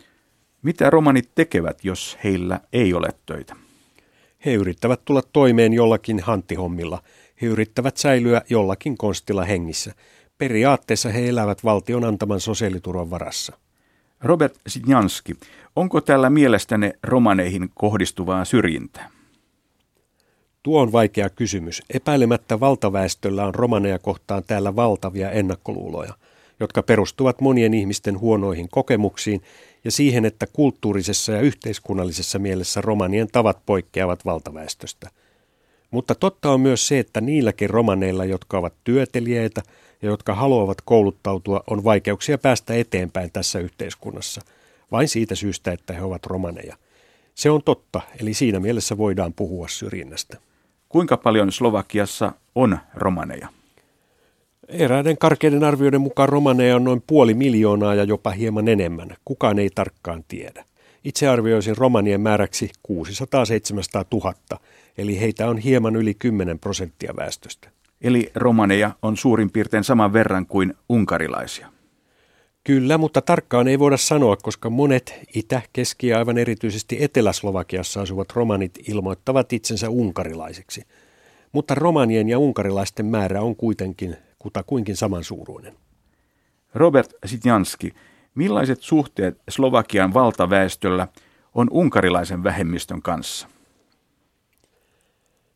Mitä 0.61 0.89
romanit 0.89 1.29
tekevät, 1.35 1.83
jos 1.83 2.17
heillä 2.23 2.59
ei 2.73 2.93
ole 2.93 3.09
töitä? 3.25 3.55
He 4.45 4.53
yrittävät 4.53 5.01
tulla 5.05 5.21
toimeen 5.33 5.73
jollakin 5.73 6.19
hanttihommilla. 6.19 7.03
He 7.41 7.47
yrittävät 7.47 7.97
säilyä 7.97 8.41
jollakin 8.49 8.97
konstilla 8.97 9.45
hengissä. 9.45 9.93
Periaatteessa 10.37 11.09
he 11.09 11.29
elävät 11.29 11.63
valtion 11.63 12.03
antaman 12.03 12.39
sosiaaliturvan 12.39 13.09
varassa. 13.09 13.57
Robert 14.21 14.59
Sidjanski, 14.67 15.35
onko 15.75 16.01
tällä 16.01 16.29
mielestänne 16.29 16.93
romaneihin 17.03 17.69
kohdistuvaa 17.75 18.45
syrjintää? 18.45 19.09
Tuo 20.63 20.81
on 20.81 20.91
vaikea 20.91 21.29
kysymys. 21.29 21.81
Epäilemättä 21.93 22.59
valtaväestöllä 22.59 23.45
on 23.45 23.55
romaneja 23.55 23.99
kohtaan 23.99 24.43
täällä 24.43 24.75
valtavia 24.75 25.31
ennakkoluuloja, 25.31 26.13
jotka 26.59 26.83
perustuvat 26.83 27.41
monien 27.41 27.73
ihmisten 27.73 28.19
huonoihin 28.19 28.69
kokemuksiin 28.69 29.41
ja 29.83 29.91
siihen, 29.91 30.25
että 30.25 30.47
kulttuurisessa 30.53 31.31
ja 31.31 31.41
yhteiskunnallisessa 31.41 32.39
mielessä 32.39 32.81
romanien 32.81 33.27
tavat 33.31 33.65
poikkeavat 33.65 34.25
valtaväestöstä. 34.25 35.09
Mutta 35.91 36.15
totta 36.15 36.51
on 36.51 36.61
myös 36.61 36.87
se, 36.87 36.99
että 36.99 37.21
niilläkin 37.21 37.69
romaneilla, 37.69 38.25
jotka 38.25 38.57
ovat 38.57 38.73
työtelijöitä 38.83 39.61
ja 40.01 40.09
jotka 40.09 40.33
haluavat 40.33 40.77
kouluttautua, 40.81 41.63
on 41.69 41.83
vaikeuksia 41.83 42.37
päästä 42.37 42.73
eteenpäin 42.73 43.31
tässä 43.31 43.59
yhteiskunnassa, 43.59 44.41
vain 44.91 45.07
siitä 45.07 45.35
syystä, 45.35 45.71
että 45.71 45.93
he 45.93 46.01
ovat 46.01 46.25
romaneja. 46.25 46.77
Se 47.35 47.49
on 47.49 47.63
totta, 47.63 48.01
eli 48.21 48.33
siinä 48.33 48.59
mielessä 48.59 48.97
voidaan 48.97 49.33
puhua 49.33 49.67
syrjinnästä. 49.67 50.37
Kuinka 50.89 51.17
paljon 51.17 51.51
Slovakiassa 51.51 52.31
on 52.55 52.77
romaneja? 52.93 53.58
Eräiden 54.69 55.17
karkeiden 55.17 55.63
arvioiden 55.63 56.01
mukaan 56.01 56.29
romaneja 56.29 56.75
on 56.75 56.83
noin 56.83 57.03
puoli 57.07 57.33
miljoonaa 57.33 57.95
ja 57.95 58.03
jopa 58.03 58.31
hieman 58.31 58.67
enemmän. 58.67 59.15
Kukaan 59.25 59.59
ei 59.59 59.69
tarkkaan 59.75 60.23
tiedä. 60.27 60.65
Itse 61.03 61.27
arvioisin 61.27 61.77
romanien 61.77 62.21
määräksi 62.21 62.71
600-700 62.91 62.91
000, 64.13 64.33
eli 64.97 65.19
heitä 65.19 65.49
on 65.49 65.57
hieman 65.57 65.95
yli 65.95 66.13
10 66.13 66.59
prosenttia 66.59 67.13
väestöstä. 67.17 67.69
Eli 68.01 68.31
romaneja 68.35 68.91
on 69.01 69.17
suurin 69.17 69.51
piirtein 69.51 69.83
saman 69.83 70.13
verran 70.13 70.45
kuin 70.45 70.73
unkarilaisia. 70.89 71.67
Kyllä, 72.63 72.97
mutta 72.97 73.21
tarkkaan 73.21 73.67
ei 73.67 73.79
voida 73.79 73.97
sanoa, 73.97 74.37
koska 74.37 74.69
monet 74.69 75.19
Itä-, 75.35 75.61
Keski- 75.73 76.07
ja 76.07 76.17
aivan 76.17 76.37
erityisesti 76.37 76.97
Etelä-Slovakiassa 77.03 78.01
asuvat 78.01 78.31
romanit 78.33 78.79
ilmoittavat 78.87 79.53
itsensä 79.53 79.89
unkarilaisiksi. 79.89 80.83
Mutta 81.51 81.75
romanien 81.75 82.29
ja 82.29 82.39
unkarilaisten 82.39 83.05
määrä 83.05 83.41
on 83.41 83.55
kuitenkin 83.55 84.17
kutakuinkin 84.39 84.95
samansuuruinen. 84.95 85.75
Robert 86.73 87.13
Sitjanski, 87.25 87.93
millaiset 88.35 88.81
suhteet 88.81 89.41
Slovakian 89.49 90.13
valtaväestöllä 90.13 91.07
on 91.55 91.67
unkarilaisen 91.71 92.43
vähemmistön 92.43 93.01
kanssa? 93.01 93.47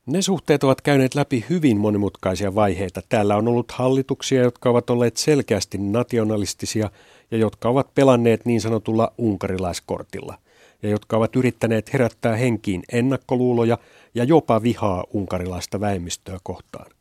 Ne 0.05 0.21
suhteet 0.21 0.63
ovat 0.63 0.81
käyneet 0.81 1.15
läpi 1.15 1.45
hyvin 1.49 1.77
monimutkaisia 1.77 2.55
vaiheita. 2.55 3.01
Täällä 3.09 3.35
on 3.35 3.47
ollut 3.47 3.71
hallituksia, 3.71 4.41
jotka 4.41 4.69
ovat 4.69 4.89
olleet 4.89 5.17
selkeästi 5.17 5.77
nationalistisia 5.77 6.89
ja 7.31 7.37
jotka 7.37 7.69
ovat 7.69 7.93
pelanneet 7.95 8.45
niin 8.45 8.61
sanotulla 8.61 9.13
unkarilaiskortilla 9.17 10.37
ja 10.83 10.89
jotka 10.89 11.17
ovat 11.17 11.35
yrittäneet 11.35 11.93
herättää 11.93 12.35
henkiin 12.35 12.83
ennakkoluuloja 12.91 13.77
ja 14.15 14.23
jopa 14.23 14.63
vihaa 14.63 15.03
unkarilaista 15.13 15.79
vähemmistöä 15.79 16.39
kohtaan. 16.43 16.91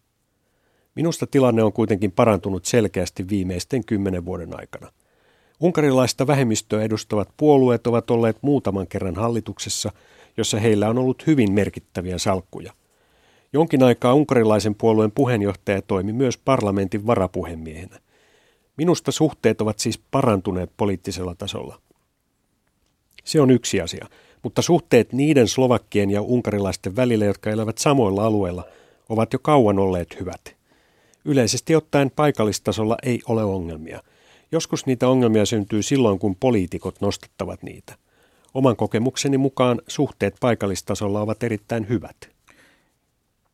Minusta 0.94 1.26
tilanne 1.26 1.62
on 1.62 1.72
kuitenkin 1.72 2.12
parantunut 2.12 2.64
selkeästi 2.64 3.28
viimeisten 3.28 3.84
kymmenen 3.84 4.24
vuoden 4.24 4.60
aikana. 4.60 4.92
Unkarilaista 5.60 6.26
vähemmistöä 6.26 6.82
edustavat 6.82 7.28
puolueet 7.36 7.86
ovat 7.86 8.10
olleet 8.10 8.38
muutaman 8.42 8.86
kerran 8.86 9.14
hallituksessa, 9.14 9.92
jossa 10.36 10.60
heillä 10.60 10.88
on 10.88 10.98
ollut 10.98 11.26
hyvin 11.26 11.52
merkittäviä 11.52 12.18
salkkuja. 12.18 12.72
Jonkin 13.52 13.82
aikaa 13.82 14.14
unkarilaisen 14.14 14.74
puolueen 14.74 15.12
puheenjohtaja 15.12 15.82
toimi 15.82 16.12
myös 16.12 16.38
parlamentin 16.38 17.06
varapuhemiehenä. 17.06 17.98
Minusta 18.76 19.12
suhteet 19.12 19.60
ovat 19.60 19.78
siis 19.78 19.98
parantuneet 20.10 20.70
poliittisella 20.76 21.34
tasolla. 21.34 21.80
Se 23.24 23.40
on 23.40 23.50
yksi 23.50 23.80
asia, 23.80 24.06
mutta 24.42 24.62
suhteet 24.62 25.12
niiden 25.12 25.48
slovakkien 25.48 26.10
ja 26.10 26.22
unkarilaisten 26.22 26.96
välillä, 26.96 27.24
jotka 27.24 27.50
elävät 27.50 27.78
samoilla 27.78 28.24
alueilla, 28.24 28.64
ovat 29.08 29.32
jo 29.32 29.38
kauan 29.38 29.78
olleet 29.78 30.20
hyvät. 30.20 30.61
Yleisesti 31.24 31.76
ottaen 31.76 32.10
paikallistasolla 32.10 32.96
ei 33.02 33.20
ole 33.28 33.44
ongelmia. 33.44 34.02
Joskus 34.52 34.86
niitä 34.86 35.08
ongelmia 35.08 35.46
syntyy 35.46 35.82
silloin, 35.82 36.18
kun 36.18 36.36
poliitikot 36.36 37.00
nostattavat 37.00 37.62
niitä. 37.62 37.94
Oman 38.54 38.76
kokemukseni 38.76 39.38
mukaan 39.38 39.80
suhteet 39.88 40.36
paikallistasolla 40.40 41.20
ovat 41.20 41.42
erittäin 41.42 41.88
hyvät. 41.88 42.30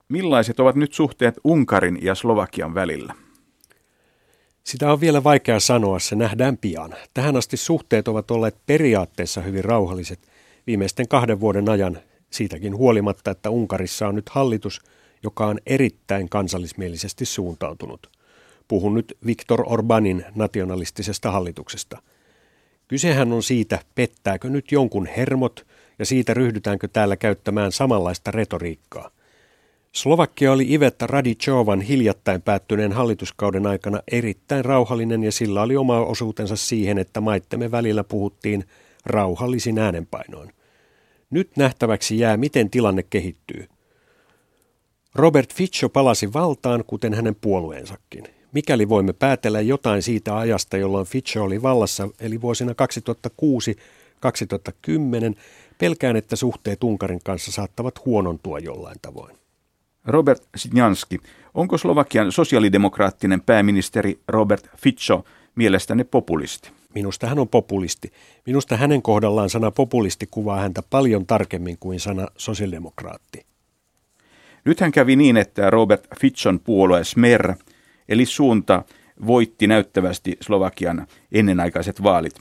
Millaiset 0.09 0.61
ovat 0.61 0.77
nyt 0.77 0.93
suhteet 0.93 1.35
Unkarin 1.45 1.99
ja 2.03 2.15
Slovakian 2.15 2.75
välillä? 2.75 3.15
Sitä 4.65 4.93
on 4.93 5.01
vielä 5.01 5.25
vaikea 5.25 5.61
sanoa, 5.61 5.99
se 5.99 6.17
nähdään 6.17 6.59
pian. 6.59 6.95
Tähän 7.15 7.37
asti 7.37 7.57
suhteet 7.57 8.09
ovat 8.09 8.31
olleet 8.31 8.57
periaatteessa 8.67 9.41
hyvin 9.41 9.65
rauhalliset 9.65 10.21
viimeisten 10.67 11.09
kahden 11.09 11.41
vuoden 11.41 11.69
ajan, 11.69 11.99
siitäkin 12.31 12.77
huolimatta, 12.77 13.31
että 13.31 13.51
Unkarissa 13.51 14.09
on 14.09 14.15
nyt 14.15 14.29
hallitus, 14.29 14.81
joka 15.23 15.47
on 15.47 15.59
erittäin 15.67 16.29
kansallismielisesti 16.29 17.25
suuntautunut. 17.25 18.11
Puhun 18.69 18.95
nyt 18.95 19.19
Viktor 19.27 19.63
Orbanin 19.67 20.25
nationalistisesta 20.35 21.31
hallituksesta. 21.31 22.03
Kysehän 22.89 23.33
on 23.33 23.43
siitä, 23.43 23.79
pettääkö 23.95 24.51
nyt 24.51 24.73
jonkun 24.73 25.07
hermot 25.07 25.67
ja 25.99 26.07
siitä 26.07 26.35
ryhdytäänkö 26.35 26.89
täällä 26.89 27.17
käyttämään 27.17 27.73
samanlaista 27.73 28.31
retoriikkaa. 28.31 29.11
Slovakia 29.93 30.53
oli 30.53 30.75
Ivetta 30.75 31.07
Radichovan 31.07 31.81
hiljattain 31.81 32.43
päättyneen 32.43 32.93
hallituskauden 32.93 33.67
aikana 33.67 34.03
erittäin 34.13 34.65
rauhallinen 34.65 35.25
ja 35.25 35.33
sillä 35.33 35.63
oli 35.63 35.77
oma 35.77 36.01
osuutensa 36.01 36.57
siihen, 36.57 36.99
että 36.99 37.21
maittemme 37.21 37.71
välillä 37.71 38.05
puhuttiin 38.05 38.65
rauhallisin 39.07 39.79
äänenpainoin. 39.79 40.53
Nyt 41.31 41.51
nähtäväksi 41.57 42.19
jää, 42.19 42.37
miten 42.37 42.71
tilanne 42.71 43.03
kehittyy. 43.03 43.69
Robert 45.15 45.55
Fico 45.55 45.89
palasi 45.89 46.33
valtaan, 46.33 46.85
kuten 46.87 47.15
hänen 47.15 47.37
puolueensakin. 47.41 48.25
Mikäli 48.53 48.89
voimme 48.89 49.13
päätellä 49.13 49.61
jotain 49.61 50.03
siitä 50.03 50.39
ajasta, 50.39 50.77
jolloin 50.77 51.07
Fico 51.07 51.43
oli 51.43 51.63
vallassa, 51.63 52.09
eli 52.21 52.41
vuosina 52.41 52.73
2006-2010, 52.73 52.75
pelkään, 55.79 56.17
että 56.17 56.37
suhteet 56.37 56.85
Unkarin 56.85 57.21
kanssa 57.25 57.53
saattavat 57.53 58.05
huonontua 58.05 58.59
jollain 58.59 58.97
tavoin. 59.03 59.37
Robert 60.05 60.43
Sidjanski, 60.57 61.19
onko 61.55 61.79
Slovakian 61.79 62.33
sosiaalidemokraattinen 62.33 63.41
pääministeri 63.41 64.21
Robert 64.29 64.69
Fico 64.77 65.25
mielestäni 65.55 66.05
populisti? 66.05 66.71
Minusta 66.95 67.27
hän 67.27 67.39
on 67.39 67.49
populisti. 67.49 68.13
Minusta 68.47 68.77
hänen 68.77 69.03
kohdallaan 69.03 69.51
sana 69.51 69.71
populisti 69.71 70.29
kuvaa 70.31 70.61
häntä 70.61 70.83
paljon 70.91 71.27
tarkemmin 71.27 71.77
kuin 71.81 72.01
sana 72.01 72.29
sosiaalidemokraatti. 72.37 73.48
Nythän 74.69 74.93
kävi 74.93 75.17
niin, 75.17 75.37
että 75.37 75.71
Robert 75.71 76.07
Fitson 76.21 76.61
puolue 76.61 77.05
Smer, 77.05 77.55
eli 78.09 78.27
suunta, 78.27 78.83
voitti 79.27 79.67
näyttävästi 79.67 80.37
Slovakian 80.41 81.07
ennenaikaiset 81.33 82.03
vaalit. 82.03 82.41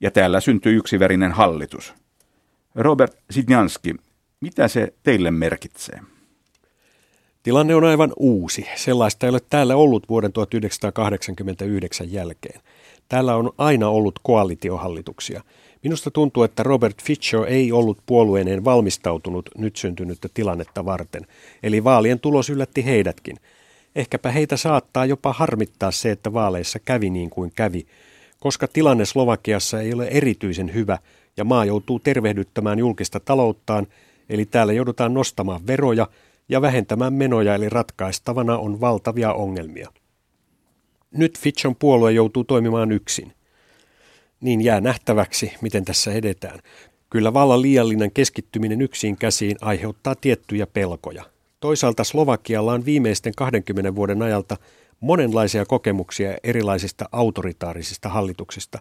Ja 0.00 0.10
täällä 0.10 0.40
syntyi 0.40 0.74
yksivärinen 0.74 1.32
hallitus. 1.32 1.94
Robert 2.74 3.12
Sidnjanski, 3.30 3.94
mitä 4.40 4.68
se 4.68 4.92
teille 5.02 5.30
merkitsee? 5.30 6.00
Tilanne 7.42 7.74
on 7.74 7.84
aivan 7.84 8.12
uusi. 8.16 8.66
Sellaista 8.76 9.26
ei 9.26 9.30
ole 9.30 9.40
täällä 9.50 9.76
ollut 9.76 10.08
vuoden 10.08 10.32
1989 10.32 12.12
jälkeen. 12.12 12.60
Täällä 13.08 13.36
on 13.36 13.52
aina 13.58 13.88
ollut 13.88 14.18
koalitiohallituksia. 14.22 15.42
Minusta 15.82 16.10
tuntuu, 16.10 16.42
että 16.42 16.62
Robert 16.62 17.02
Fitcher 17.02 17.44
ei 17.48 17.72
ollut 17.72 17.98
puolueeneen 18.06 18.64
valmistautunut 18.64 19.50
nyt 19.58 19.76
syntynyttä 19.76 20.28
tilannetta 20.34 20.84
varten, 20.84 21.26
eli 21.62 21.84
vaalien 21.84 22.20
tulos 22.20 22.50
yllätti 22.50 22.84
heidätkin. 22.84 23.36
Ehkäpä 23.96 24.30
heitä 24.30 24.56
saattaa 24.56 25.06
jopa 25.06 25.32
harmittaa 25.32 25.90
se, 25.90 26.10
että 26.10 26.32
vaaleissa 26.32 26.78
kävi 26.78 27.10
niin 27.10 27.30
kuin 27.30 27.52
kävi, 27.54 27.86
koska 28.40 28.68
tilanne 28.68 29.04
Slovakiassa 29.04 29.80
ei 29.80 29.94
ole 29.94 30.06
erityisen 30.06 30.74
hyvä 30.74 30.98
ja 31.36 31.44
maa 31.44 31.64
joutuu 31.64 31.98
tervehdyttämään 31.98 32.78
julkista 32.78 33.20
talouttaan, 33.20 33.86
eli 34.28 34.46
täällä 34.46 34.72
joudutaan 34.72 35.14
nostamaan 35.14 35.66
veroja 35.66 36.06
ja 36.48 36.62
vähentämään 36.62 37.12
menoja, 37.12 37.54
eli 37.54 37.68
ratkaistavana 37.68 38.58
on 38.58 38.80
valtavia 38.80 39.32
ongelmia. 39.32 39.92
Nyt 41.10 41.38
Fitchon 41.38 41.76
puolue 41.76 42.12
joutuu 42.12 42.44
toimimaan 42.44 42.92
yksin. 42.92 43.32
Niin 44.40 44.60
jää 44.60 44.80
nähtäväksi, 44.80 45.52
miten 45.60 45.84
tässä 45.84 46.12
edetään. 46.12 46.60
Kyllä 47.10 47.34
vallan 47.34 47.62
liiallinen 47.62 48.10
keskittyminen 48.10 48.80
yksin 48.80 49.16
käsiin 49.16 49.56
aiheuttaa 49.60 50.14
tiettyjä 50.14 50.66
pelkoja. 50.66 51.24
Toisaalta 51.60 52.04
Slovakialla 52.04 52.72
on 52.72 52.84
viimeisten 52.84 53.32
20 53.36 53.94
vuoden 53.94 54.22
ajalta 54.22 54.56
monenlaisia 55.00 55.64
kokemuksia 55.64 56.38
erilaisista 56.44 57.08
autoritaarisista 57.12 58.08
hallituksista, 58.08 58.78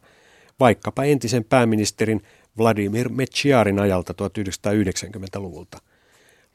vaikkapa 0.60 1.04
entisen 1.04 1.44
pääministerin 1.44 2.22
Vladimir 2.58 3.10
Mečiarin 3.10 3.80
ajalta 3.80 4.14
1990-luvulta. 4.14 5.78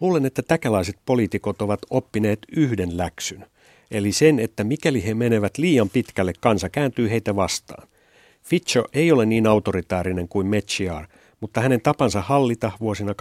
Luulen, 0.01 0.27
että 0.27 0.43
täkälaiset 0.43 0.97
poliitikot 1.07 1.63
ovat 1.63 1.81
oppineet 1.91 2.39
yhden 2.57 2.97
läksyn, 2.97 3.47
eli 3.91 4.13
sen, 4.13 4.39
että 4.39 4.65
mikäli 4.65 5.05
he 5.05 5.15
menevät 5.15 5.59
liian 5.59 5.91
pitkälle, 5.91 6.33
kansa 6.41 6.69
kääntyy 6.69 7.11
heitä 7.11 7.37
vastaan. 7.37 7.89
Fitcho 8.47 8.85
ei 8.93 9.13
ole 9.13 9.27
niin 9.27 9.47
autoritaarinen 9.47 10.29
kuin 10.29 10.47
Mechiar, 10.47 11.07
mutta 11.41 11.61
hänen 11.61 11.81
tapansa 11.81 12.21
hallita 12.21 12.73
vuosina 12.81 13.13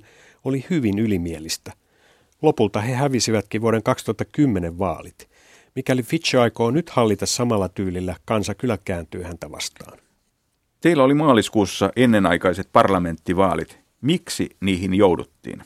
2006-2010 0.00 0.04
oli 0.44 0.66
hyvin 0.70 0.98
ylimielistä. 0.98 1.72
Lopulta 2.42 2.80
he 2.80 2.94
hävisivätkin 2.94 3.60
vuoden 3.60 3.82
2010 3.82 4.78
vaalit. 4.78 5.28
Mikäli 5.76 6.02
Fitch 6.02 6.36
aikoo 6.36 6.70
nyt 6.70 6.90
hallita 6.90 7.26
samalla 7.26 7.68
tyylillä, 7.68 8.16
kansa 8.24 8.54
kyllä 8.54 8.78
kääntyy 8.84 9.22
häntä 9.22 9.50
vastaan. 9.50 9.98
Teillä 10.80 11.04
oli 11.04 11.14
maaliskuussa 11.14 11.90
ennenaikaiset 11.96 12.68
parlamenttivaalit. 12.72 13.78
Miksi 14.00 14.50
niihin 14.60 14.94
jouduttiin? 14.94 15.62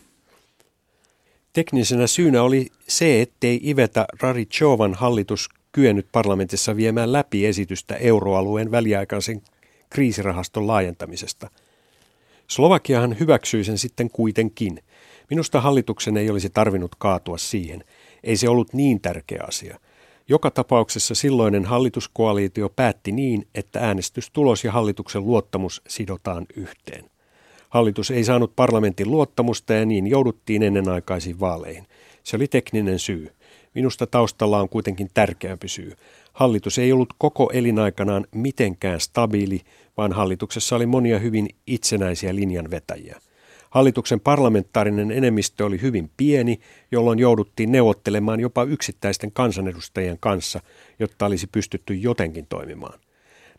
Teknisenä 1.53 2.07
syynä 2.07 2.43
oli 2.43 2.67
se, 2.89 3.23
ettei 3.23 3.61
Iveta 3.65 4.05
Rarichovan 4.21 4.95
hallitus 4.95 5.49
kyennyt 5.77 6.07
parlamentissa 6.13 6.77
viemään 6.77 7.13
läpi 7.13 7.47
esitystä 7.47 7.95
euroalueen 7.95 8.71
väliaikaisen 8.71 9.43
kriisirahaston 9.91 10.67
laajentamisesta. 10.67 11.51
Slovakiahan 12.49 13.17
hyväksyi 13.21 13.65
sen 13.65 13.79
sitten 13.79 14.11
kuitenkin. 14.11 14.83
Minusta 15.31 15.61
hallituksen 15.61 16.17
ei 16.17 16.31
olisi 16.31 16.51
tarvinnut 16.51 16.95
kaatua 16.99 17.39
siihen. 17.39 17.85
Ei 18.25 18.37
se 18.37 18.49
ollut 18.49 18.73
niin 18.73 19.01
tärkeä 19.01 19.45
asia. 19.49 19.79
Joka 20.29 20.51
tapauksessa 20.51 21.15
silloinen 21.15 21.65
hallituskoaliitio 21.65 22.69
päätti 22.69 23.13
niin, 23.13 23.47
että 23.55 23.81
äänestystulos 23.81 24.65
ja 24.65 24.73
hallituksen 24.73 25.27
luottamus 25.27 25.83
sidotaan 25.89 26.47
yhteen. 26.57 27.05
Hallitus 27.69 28.11
ei 28.11 28.25
saanut 28.25 28.57
parlamentin 28.57 29.11
luottamusta 29.11 29.73
ja 29.73 29.87
niin 29.87 30.07
jouduttiin 30.07 30.63
ennenaikaisiin 30.63 31.41
vaaleihin. 31.41 31.87
Se 32.23 32.37
oli 32.37 32.49
tekninen 32.49 32.99
syy. 32.99 33.33
Minusta 33.77 34.07
taustalla 34.07 34.61
on 34.61 34.69
kuitenkin 34.69 35.09
tärkeämpi 35.15 35.69
syy. 35.69 35.93
Hallitus 36.33 36.79
ei 36.79 36.93
ollut 36.93 37.15
koko 37.19 37.51
elinaikanaan 37.53 38.27
mitenkään 38.35 39.01
stabiili, 39.01 39.61
vaan 39.97 40.13
hallituksessa 40.13 40.77
oli 40.77 40.87
monia 40.87 41.19
hyvin 41.19 41.49
itsenäisiä 41.67 42.35
linjanvetäjiä. 42.35 43.21
Hallituksen 43.71 44.21
parlamentaarinen 44.21 45.11
enemmistö 45.11 45.65
oli 45.65 45.83
hyvin 45.83 46.11
pieni, 46.17 46.59
jolloin 46.93 47.19
jouduttiin 47.19 47.73
neuvottelemaan 47.73 48.41
jopa 48.41 48.65
yksittäisten 48.65 49.33
kansanedustajien 49.33 50.19
kanssa, 50.21 50.61
jotta 50.99 51.27
olisi 51.27 51.47
pystytty 51.47 51.95
jotenkin 51.95 52.47
toimimaan. 52.47 53.01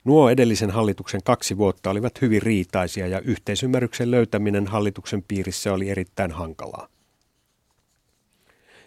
Nuo 0.04 0.30
edellisen 0.30 0.72
hallituksen 0.72 1.24
kaksi 1.24 1.58
vuotta 1.58 1.90
olivat 1.90 2.22
hyvin 2.22 2.42
riitaisia 2.42 3.08
ja 3.08 3.20
yhteisymmärryksen 3.20 4.12
löytäminen 4.12 4.68
hallituksen 4.68 5.24
piirissä 5.28 5.74
oli 5.74 5.90
erittäin 5.90 6.32
hankalaa. 6.32 6.97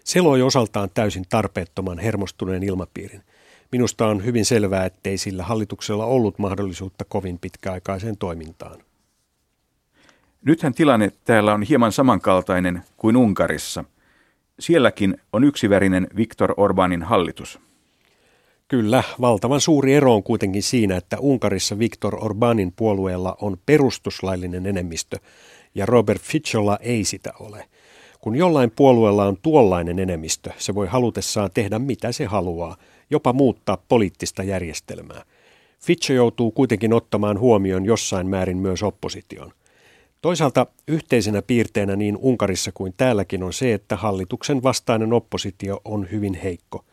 Se 0.03 0.21
loi 0.21 0.41
osaltaan 0.41 0.89
täysin 0.93 1.25
tarpeettoman 1.29 1.99
hermostuneen 1.99 2.63
ilmapiirin. 2.63 3.21
Minusta 3.71 4.07
on 4.07 4.25
hyvin 4.25 4.45
selvää, 4.45 4.85
ettei 4.85 5.17
sillä 5.17 5.43
hallituksella 5.43 6.05
ollut 6.05 6.39
mahdollisuutta 6.39 7.05
kovin 7.05 7.39
pitkäaikaiseen 7.39 8.17
toimintaan. 8.17 8.83
Nythän 10.45 10.73
tilanne 10.73 11.11
täällä 11.25 11.53
on 11.53 11.63
hieman 11.63 11.91
samankaltainen 11.91 12.83
kuin 12.97 13.17
Unkarissa. 13.17 13.83
Sielläkin 14.59 15.17
on 15.33 15.43
yksivärinen 15.43 16.07
Viktor 16.15 16.53
Orbanin 16.57 17.03
hallitus. 17.03 17.59
Kyllä, 18.67 19.03
valtavan 19.21 19.61
suuri 19.61 19.93
ero 19.93 20.15
on 20.15 20.23
kuitenkin 20.23 20.63
siinä, 20.63 20.97
että 20.97 21.19
Unkarissa 21.19 21.79
Viktor 21.79 22.25
Orbanin 22.25 22.73
puolueella 22.75 23.37
on 23.41 23.57
perustuslaillinen 23.65 24.65
enemmistö 24.65 25.17
ja 25.75 25.85
Robert 25.85 26.21
Ficolla 26.21 26.77
ei 26.81 27.03
sitä 27.03 27.33
ole. 27.39 27.65
Kun 28.21 28.35
jollain 28.35 28.71
puolueella 28.71 29.25
on 29.25 29.37
tuollainen 29.41 29.99
enemmistö, 29.99 30.51
se 30.57 30.75
voi 30.75 30.87
halutessaan 30.87 31.49
tehdä 31.53 31.79
mitä 31.79 32.11
se 32.11 32.25
haluaa, 32.25 32.77
jopa 33.09 33.33
muuttaa 33.33 33.77
poliittista 33.87 34.43
järjestelmää. 34.43 35.23
Fitcho 35.79 36.13
joutuu 36.13 36.51
kuitenkin 36.51 36.93
ottamaan 36.93 37.39
huomioon 37.39 37.85
jossain 37.85 38.27
määrin 38.27 38.57
myös 38.57 38.83
opposition. 38.83 39.51
Toisaalta 40.21 40.67
yhteisenä 40.87 41.41
piirteenä 41.41 41.95
niin 41.95 42.17
Unkarissa 42.17 42.71
kuin 42.73 42.93
täälläkin 42.97 43.43
on 43.43 43.53
se, 43.53 43.73
että 43.73 43.95
hallituksen 43.95 44.63
vastainen 44.63 45.13
oppositio 45.13 45.81
on 45.85 46.07
hyvin 46.11 46.33
heikko. 46.33 46.85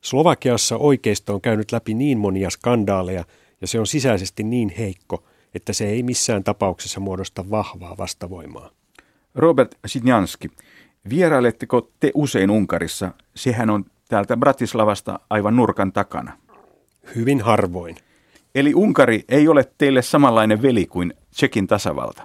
Slovakiassa 0.00 0.76
oikeisto 0.76 1.34
on 1.34 1.40
käynyt 1.40 1.72
läpi 1.72 1.94
niin 1.94 2.18
monia 2.18 2.50
skandaaleja 2.50 3.24
ja 3.60 3.66
se 3.66 3.80
on 3.80 3.86
sisäisesti 3.86 4.42
niin 4.42 4.74
heikko, 4.78 5.24
että 5.54 5.72
se 5.72 5.88
ei 5.88 6.02
missään 6.02 6.44
tapauksessa 6.44 7.00
muodosta 7.00 7.50
vahvaa 7.50 7.96
vastavoimaa. 7.98 8.79
Robert 9.34 9.74
Sidnjanski, 9.86 10.48
vierailetteko 11.10 11.90
te 12.00 12.10
usein 12.14 12.50
Unkarissa? 12.50 13.10
Sehän 13.34 13.70
on 13.70 13.84
täältä 14.08 14.36
Bratislavasta 14.36 15.20
aivan 15.30 15.56
nurkan 15.56 15.92
takana. 15.92 16.32
Hyvin 17.16 17.40
harvoin. 17.40 17.96
Eli 18.54 18.74
Unkari 18.74 19.24
ei 19.28 19.48
ole 19.48 19.70
teille 19.78 20.02
samanlainen 20.02 20.62
veli 20.62 20.86
kuin 20.86 21.14
Tsekin 21.30 21.66
tasavalta? 21.66 22.22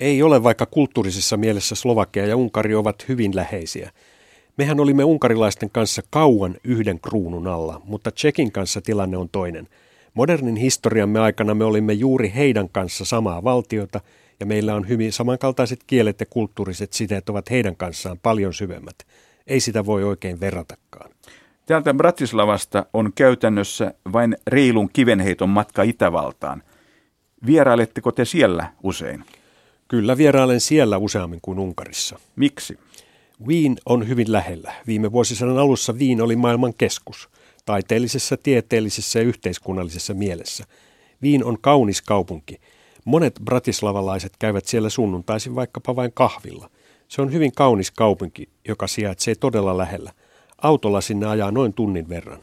Ei 0.00 0.22
ole, 0.22 0.42
vaikka 0.42 0.66
kulttuurisessa 0.66 1.36
mielessä 1.36 1.74
Slovakia 1.74 2.26
ja 2.26 2.36
Unkari 2.36 2.74
ovat 2.74 3.08
hyvin 3.08 3.36
läheisiä. 3.36 3.90
Mehän 4.58 4.80
olimme 4.80 5.04
unkarilaisten 5.04 5.70
kanssa 5.70 6.02
kauan 6.10 6.56
yhden 6.64 7.00
kruunun 7.00 7.46
alla, 7.46 7.80
mutta 7.84 8.10
Tsekin 8.10 8.52
kanssa 8.52 8.80
tilanne 8.80 9.16
on 9.16 9.28
toinen. 9.28 9.68
Modernin 10.14 10.56
historiamme 10.56 11.20
aikana 11.20 11.54
me 11.54 11.64
olimme 11.64 11.92
juuri 11.92 12.32
heidän 12.34 12.68
kanssa 12.68 13.04
samaa 13.04 13.44
valtiota– 13.44 14.00
ja 14.40 14.46
meillä 14.46 14.74
on 14.74 14.88
hyvin 14.88 15.12
samankaltaiset 15.12 15.80
kielet 15.86 16.20
ja 16.20 16.26
kulttuuriset 16.26 16.92
siteet 16.92 17.28
ovat 17.28 17.50
heidän 17.50 17.76
kanssaan 17.76 18.18
paljon 18.22 18.54
syvemmät. 18.54 18.94
Ei 19.46 19.60
sitä 19.60 19.86
voi 19.86 20.04
oikein 20.04 20.40
verratakaan. 20.40 21.10
Täältä 21.66 21.94
Bratislavasta 21.94 22.86
on 22.92 23.12
käytännössä 23.14 23.94
vain 24.12 24.36
reilun 24.46 24.90
kivenheiton 24.92 25.48
matka 25.48 25.82
Itävaltaan. 25.82 26.62
Vierailetteko 27.46 28.12
te 28.12 28.24
siellä 28.24 28.72
usein? 28.82 29.24
Kyllä 29.88 30.16
vierailen 30.16 30.60
siellä 30.60 30.98
useammin 30.98 31.40
kuin 31.42 31.58
Unkarissa. 31.58 32.18
Miksi? 32.36 32.78
Wien 33.46 33.76
on 33.86 34.08
hyvin 34.08 34.32
lähellä. 34.32 34.72
Viime 34.86 35.12
vuosisadan 35.12 35.58
alussa 35.58 35.92
Wien 35.92 36.20
oli 36.20 36.36
maailman 36.36 36.74
keskus, 36.78 37.28
taiteellisessa, 37.64 38.36
tieteellisessä 38.36 39.18
ja 39.18 39.24
yhteiskunnallisessa 39.24 40.14
mielessä. 40.14 40.64
Wien 41.22 41.44
on 41.44 41.58
kaunis 41.60 42.02
kaupunki– 42.02 42.60
Monet 43.04 43.40
bratislavalaiset 43.44 44.32
käyvät 44.38 44.64
siellä 44.64 44.88
sunnuntaisin 44.88 45.54
vaikkapa 45.54 45.96
vain 45.96 46.12
kahvilla. 46.14 46.70
Se 47.08 47.22
on 47.22 47.32
hyvin 47.32 47.52
kaunis 47.52 47.90
kaupunki, 47.90 48.48
joka 48.68 48.86
sijaitsee 48.86 49.34
todella 49.34 49.78
lähellä. 49.78 50.12
Autolla 50.62 51.00
sinne 51.00 51.26
ajaa 51.26 51.50
noin 51.50 51.72
tunnin 51.72 52.08
verran. 52.08 52.40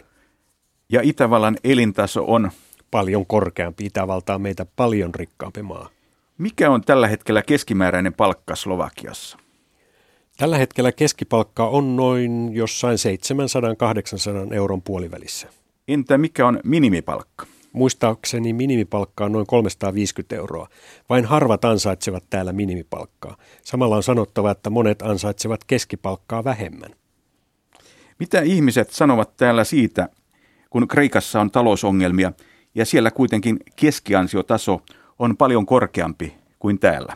Ja 0.89 1.02
Itävallan 1.04 1.58
elintaso 1.63 2.26
on 2.28 2.52
paljon 2.91 3.26
korkeampi. 3.26 3.86
Itävalta 3.86 4.36
on 4.36 4.41
meitä 4.41 4.65
paljon 4.76 5.15
rikkaampi 5.15 5.62
maa. 5.62 5.89
Mikä 6.38 6.69
on 6.71 6.82
tällä 6.82 7.08
hetkellä 7.08 7.41
keskimääräinen 7.41 8.13
palkka 8.13 8.56
Slovakiassa? 8.56 9.38
Tällä 10.38 10.58
hetkellä 10.58 10.91
keskipalkka 10.91 11.67
on 11.67 11.95
noin 11.95 12.50
jossain 12.54 12.97
700-800 14.50 14.54
euron 14.54 14.82
puolivälissä. 14.82 15.47
Entä 15.88 16.17
mikä 16.17 16.47
on 16.47 16.60
minimipalkka? 16.63 17.45
Muistaakseni 17.74 18.54
minimipalkka 18.54 19.26
on 19.26 19.32
noin 19.32 19.48
350 19.48 20.36
euroa. 20.36 20.68
Vain 21.10 21.26
harvat 21.26 21.66
ansaitsevat 21.66 22.24
täällä 22.30 22.54
minimipalkkaa. 22.54 23.38
Samalla 23.64 23.96
on 23.96 24.04
sanottava, 24.04 24.52
että 24.52 24.70
monet 24.70 25.02
ansaitsevat 25.02 25.64
keskipalkkaa 25.64 26.44
vähemmän. 26.44 26.92
Mitä 28.20 28.42
ihmiset 28.42 28.90
sanovat 28.90 29.38
täällä 29.38 29.64
siitä, 29.64 30.10
kun 30.70 30.88
Kreikassa 30.88 31.42
on 31.42 31.52
talousongelmia 31.52 32.32
ja 32.76 32.86
siellä 32.86 33.12
kuitenkin 33.12 33.60
keskiansiotaso 33.76 34.82
on 35.20 35.38
paljon 35.38 35.66
korkeampi 35.66 36.34
kuin 36.60 36.80
täällä? 36.80 37.14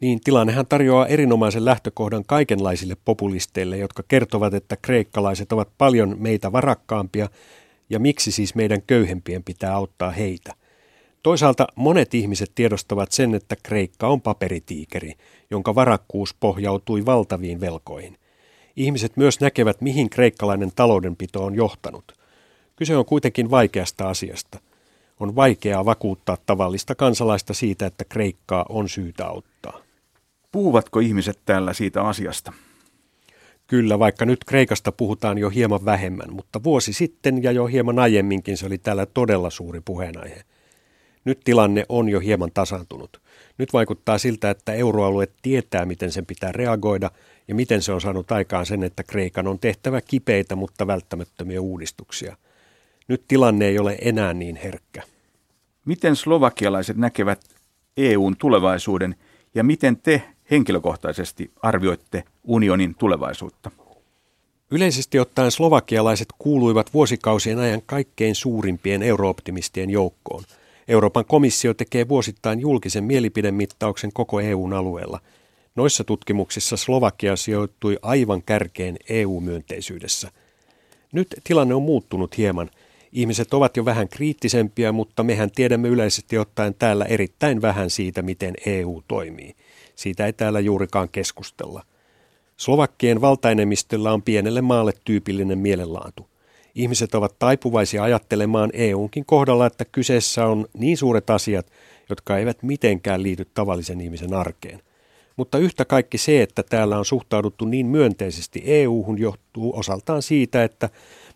Niin 0.00 0.20
tilannehan 0.24 0.66
tarjoaa 0.66 1.06
erinomaisen 1.06 1.64
lähtökohdan 1.64 2.24
kaikenlaisille 2.26 2.96
populisteille, 3.04 3.76
jotka 3.78 4.02
kertovat, 4.08 4.54
että 4.54 4.76
kreikkalaiset 4.82 5.52
ovat 5.52 5.68
paljon 5.78 6.16
meitä 6.18 6.52
varakkaampia 6.52 7.28
ja 7.90 7.98
miksi 7.98 8.32
siis 8.32 8.54
meidän 8.54 8.82
köyhempien 8.82 9.44
pitää 9.44 9.74
auttaa 9.74 10.10
heitä. 10.10 10.54
Toisaalta 11.22 11.66
monet 11.76 12.14
ihmiset 12.14 12.52
tiedostavat 12.54 13.12
sen, 13.12 13.34
että 13.34 13.56
Kreikka 13.62 14.08
on 14.08 14.20
paperitiikeri, 14.20 15.12
jonka 15.50 15.74
varakkuus 15.74 16.34
pohjautui 16.40 17.06
valtaviin 17.06 17.60
velkoihin. 17.60 18.18
Ihmiset 18.76 19.16
myös 19.16 19.40
näkevät, 19.40 19.80
mihin 19.80 20.10
kreikkalainen 20.10 20.72
taloudenpito 20.76 21.44
on 21.44 21.54
johtanut. 21.54 22.12
Kyse 22.76 22.96
on 22.96 23.04
kuitenkin 23.04 23.50
vaikeasta 23.50 24.08
asiasta. 24.08 24.58
On 25.20 25.36
vaikeaa 25.36 25.84
vakuuttaa 25.84 26.38
tavallista 26.46 26.94
kansalaista 26.94 27.54
siitä, 27.54 27.86
että 27.86 28.04
Kreikkaa 28.04 28.66
on 28.68 28.88
syytä 28.88 29.26
auttaa. 29.26 29.80
Puhuvatko 30.52 31.00
ihmiset 31.00 31.38
täällä 31.44 31.72
siitä 31.72 32.02
asiasta? 32.02 32.52
Kyllä, 33.66 33.98
vaikka 33.98 34.24
nyt 34.24 34.44
Kreikasta 34.44 34.92
puhutaan 34.92 35.38
jo 35.38 35.50
hieman 35.50 35.84
vähemmän, 35.84 36.32
mutta 36.32 36.62
vuosi 36.62 36.92
sitten 36.92 37.42
ja 37.42 37.52
jo 37.52 37.66
hieman 37.66 37.98
aiemminkin 37.98 38.56
se 38.56 38.66
oli 38.66 38.78
täällä 38.78 39.06
todella 39.06 39.50
suuri 39.50 39.80
puheenaihe. 39.84 40.42
Nyt 41.24 41.40
tilanne 41.44 41.86
on 41.88 42.08
jo 42.08 42.20
hieman 42.20 42.50
tasaantunut. 42.54 43.20
Nyt 43.58 43.72
vaikuttaa 43.72 44.18
siltä, 44.18 44.50
että 44.50 44.72
euroalue 44.72 45.28
tietää, 45.42 45.84
miten 45.84 46.12
sen 46.12 46.26
pitää 46.26 46.52
reagoida 46.52 47.10
ja 47.48 47.54
miten 47.54 47.82
se 47.82 47.92
on 47.92 48.00
saanut 48.00 48.32
aikaan 48.32 48.66
sen, 48.66 48.84
että 48.84 49.02
Kreikan 49.02 49.46
on 49.46 49.58
tehtävä 49.58 50.00
kipeitä, 50.00 50.56
mutta 50.56 50.86
välttämättömiä 50.86 51.60
uudistuksia. 51.60 52.36
Nyt 53.08 53.24
tilanne 53.28 53.66
ei 53.66 53.78
ole 53.78 53.98
enää 54.00 54.34
niin 54.34 54.56
herkkä. 54.56 55.02
Miten 55.84 56.16
slovakialaiset 56.16 56.96
näkevät 56.96 57.40
EUn 57.96 58.36
tulevaisuuden 58.36 59.16
ja 59.54 59.64
miten 59.64 59.96
te 59.96 60.22
henkilökohtaisesti 60.54 61.50
arvioitte 61.62 62.24
unionin 62.44 62.94
tulevaisuutta? 62.94 63.70
Yleisesti 64.70 65.18
ottaen 65.18 65.50
slovakialaiset 65.50 66.28
kuuluivat 66.38 66.94
vuosikausien 66.94 67.58
ajan 67.58 67.82
kaikkein 67.86 68.34
suurimpien 68.34 69.02
eurooptimistien 69.02 69.90
joukkoon. 69.90 70.44
Euroopan 70.88 71.24
komissio 71.24 71.74
tekee 71.74 72.08
vuosittain 72.08 72.60
julkisen 72.60 73.04
mielipidemittauksen 73.04 74.12
koko 74.12 74.40
EUn 74.40 74.72
alueella. 74.72 75.20
Noissa 75.74 76.04
tutkimuksissa 76.04 76.76
Slovakia 76.76 77.36
sijoittui 77.36 77.98
aivan 78.02 78.42
kärkeen 78.42 78.96
EU-myönteisyydessä. 79.08 80.30
Nyt 81.12 81.34
tilanne 81.44 81.74
on 81.74 81.82
muuttunut 81.82 82.36
hieman. 82.38 82.70
Ihmiset 83.12 83.54
ovat 83.54 83.76
jo 83.76 83.84
vähän 83.84 84.08
kriittisempiä, 84.08 84.92
mutta 84.92 85.22
mehän 85.22 85.50
tiedämme 85.50 85.88
yleisesti 85.88 86.38
ottaen 86.38 86.74
täällä 86.74 87.04
erittäin 87.04 87.62
vähän 87.62 87.90
siitä, 87.90 88.22
miten 88.22 88.54
EU 88.66 89.02
toimii. 89.08 89.54
Siitä 89.96 90.26
ei 90.26 90.32
täällä 90.32 90.60
juurikaan 90.60 91.08
keskustella. 91.08 91.82
Slovakkien 92.56 93.20
valtaenemmistöllä 93.20 94.12
on 94.12 94.22
pienelle 94.22 94.62
maalle 94.62 94.92
tyypillinen 95.04 95.58
mielenlaatu. 95.58 96.28
Ihmiset 96.74 97.14
ovat 97.14 97.38
taipuvaisia 97.38 98.02
ajattelemaan 98.02 98.70
EUnkin 98.72 99.24
kohdalla, 99.24 99.66
että 99.66 99.84
kyseessä 99.84 100.46
on 100.46 100.66
niin 100.78 100.96
suuret 100.96 101.30
asiat, 101.30 101.66
jotka 102.08 102.38
eivät 102.38 102.62
mitenkään 102.62 103.22
liity 103.22 103.46
tavallisen 103.54 104.00
ihmisen 104.00 104.34
arkeen. 104.34 104.82
Mutta 105.36 105.58
yhtä 105.58 105.84
kaikki 105.84 106.18
se, 106.18 106.42
että 106.42 106.62
täällä 106.62 106.98
on 106.98 107.04
suhtauduttu 107.04 107.64
niin 107.64 107.86
myönteisesti 107.86 108.62
EU-hun, 108.66 109.18
johtuu 109.18 109.78
osaltaan 109.78 110.22
siitä, 110.22 110.64
että 110.64 110.90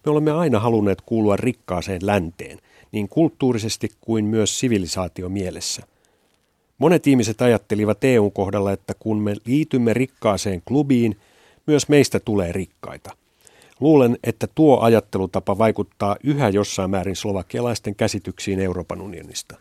me 0.06 0.12
olemme 0.12 0.30
aina 0.30 0.60
halunneet 0.60 1.00
kuulua 1.00 1.36
rikkaaseen 1.36 2.06
länteen, 2.06 2.58
niin 2.92 3.08
kulttuurisesti 3.08 3.90
kuin 4.00 4.24
myös 4.24 4.60
sivilisaatiomielessä. 4.60 5.82
mielessä. 5.82 5.97
Monet 6.78 7.06
ihmiset 7.06 7.42
ajattelivat 7.42 8.04
EUn 8.04 8.32
kohdalla, 8.32 8.72
että 8.72 8.94
kun 8.98 9.20
me 9.20 9.34
liitymme 9.44 9.94
rikkaaseen 9.94 10.62
klubiin, 10.64 11.16
myös 11.66 11.88
meistä 11.88 12.20
tulee 12.20 12.52
rikkaita. 12.52 13.16
Luulen, 13.80 14.18
että 14.24 14.46
tuo 14.54 14.80
ajattelutapa 14.80 15.58
vaikuttaa 15.58 16.16
yhä 16.24 16.48
jossain 16.48 16.90
määrin 16.90 17.16
slovakialaisten 17.16 17.94
käsityksiin 17.94 18.60
Euroopan 18.60 19.00
unionista. 19.00 19.56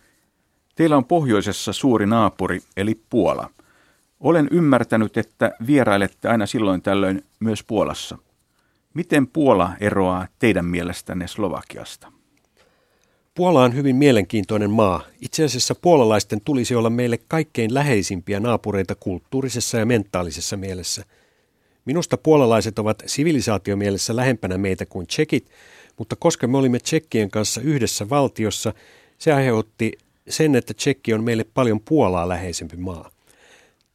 Teillä 0.75 0.97
on 0.97 1.06
pohjoisessa 1.06 1.73
suuri 1.73 2.06
naapuri, 2.06 2.60
eli 2.77 3.01
Puola. 3.10 3.49
Olen 4.19 4.47
ymmärtänyt, 4.51 5.17
että 5.17 5.51
vierailette 5.67 6.30
aina 6.30 6.45
silloin 6.45 6.82
tällöin 6.82 7.23
myös 7.39 7.63
Puolassa. 7.63 8.17
Miten 8.93 9.27
Puola 9.27 9.71
eroaa 9.80 10.27
teidän 10.39 10.65
mielestänne 10.65 11.27
Slovakiasta? 11.27 12.16
Puola 13.38 13.63
on 13.63 13.76
hyvin 13.76 13.95
mielenkiintoinen 13.95 14.69
maa. 14.69 15.02
Itse 15.21 15.43
asiassa 15.43 15.76
puolalaisten 15.76 16.41
tulisi 16.41 16.76
olla 16.76 16.89
meille 16.89 17.19
kaikkein 17.28 17.73
läheisimpiä 17.73 18.39
naapureita 18.39 18.95
kulttuurisessa 18.95 19.78
ja 19.78 19.86
mentaalisessa 19.86 20.58
mielessä. 20.58 21.04
Minusta 21.86 22.17
puolalaiset 22.17 22.80
ovat 22.80 23.04
sivilisaatiomielessä 23.06 24.15
lähempänä 24.15 24.58
meitä 24.58 24.86
kuin 24.86 25.08
tsekit, 25.08 25.50
mutta 25.97 26.15
koska 26.15 26.47
me 26.47 26.58
olimme 26.58 26.80
tsekkien 26.80 27.32
kanssa 27.32 27.62
yhdessä 27.62 28.10
valtiossa, 28.10 28.73
se 29.17 29.34
aiheutti 29.34 29.91
sen, 30.30 30.56
että 30.56 30.73
tsekki 30.73 31.13
on 31.13 31.23
meille 31.23 31.45
paljon 31.54 31.80
Puolaa 31.80 32.30
läheisempi 32.30 32.78
maa. 32.78 33.12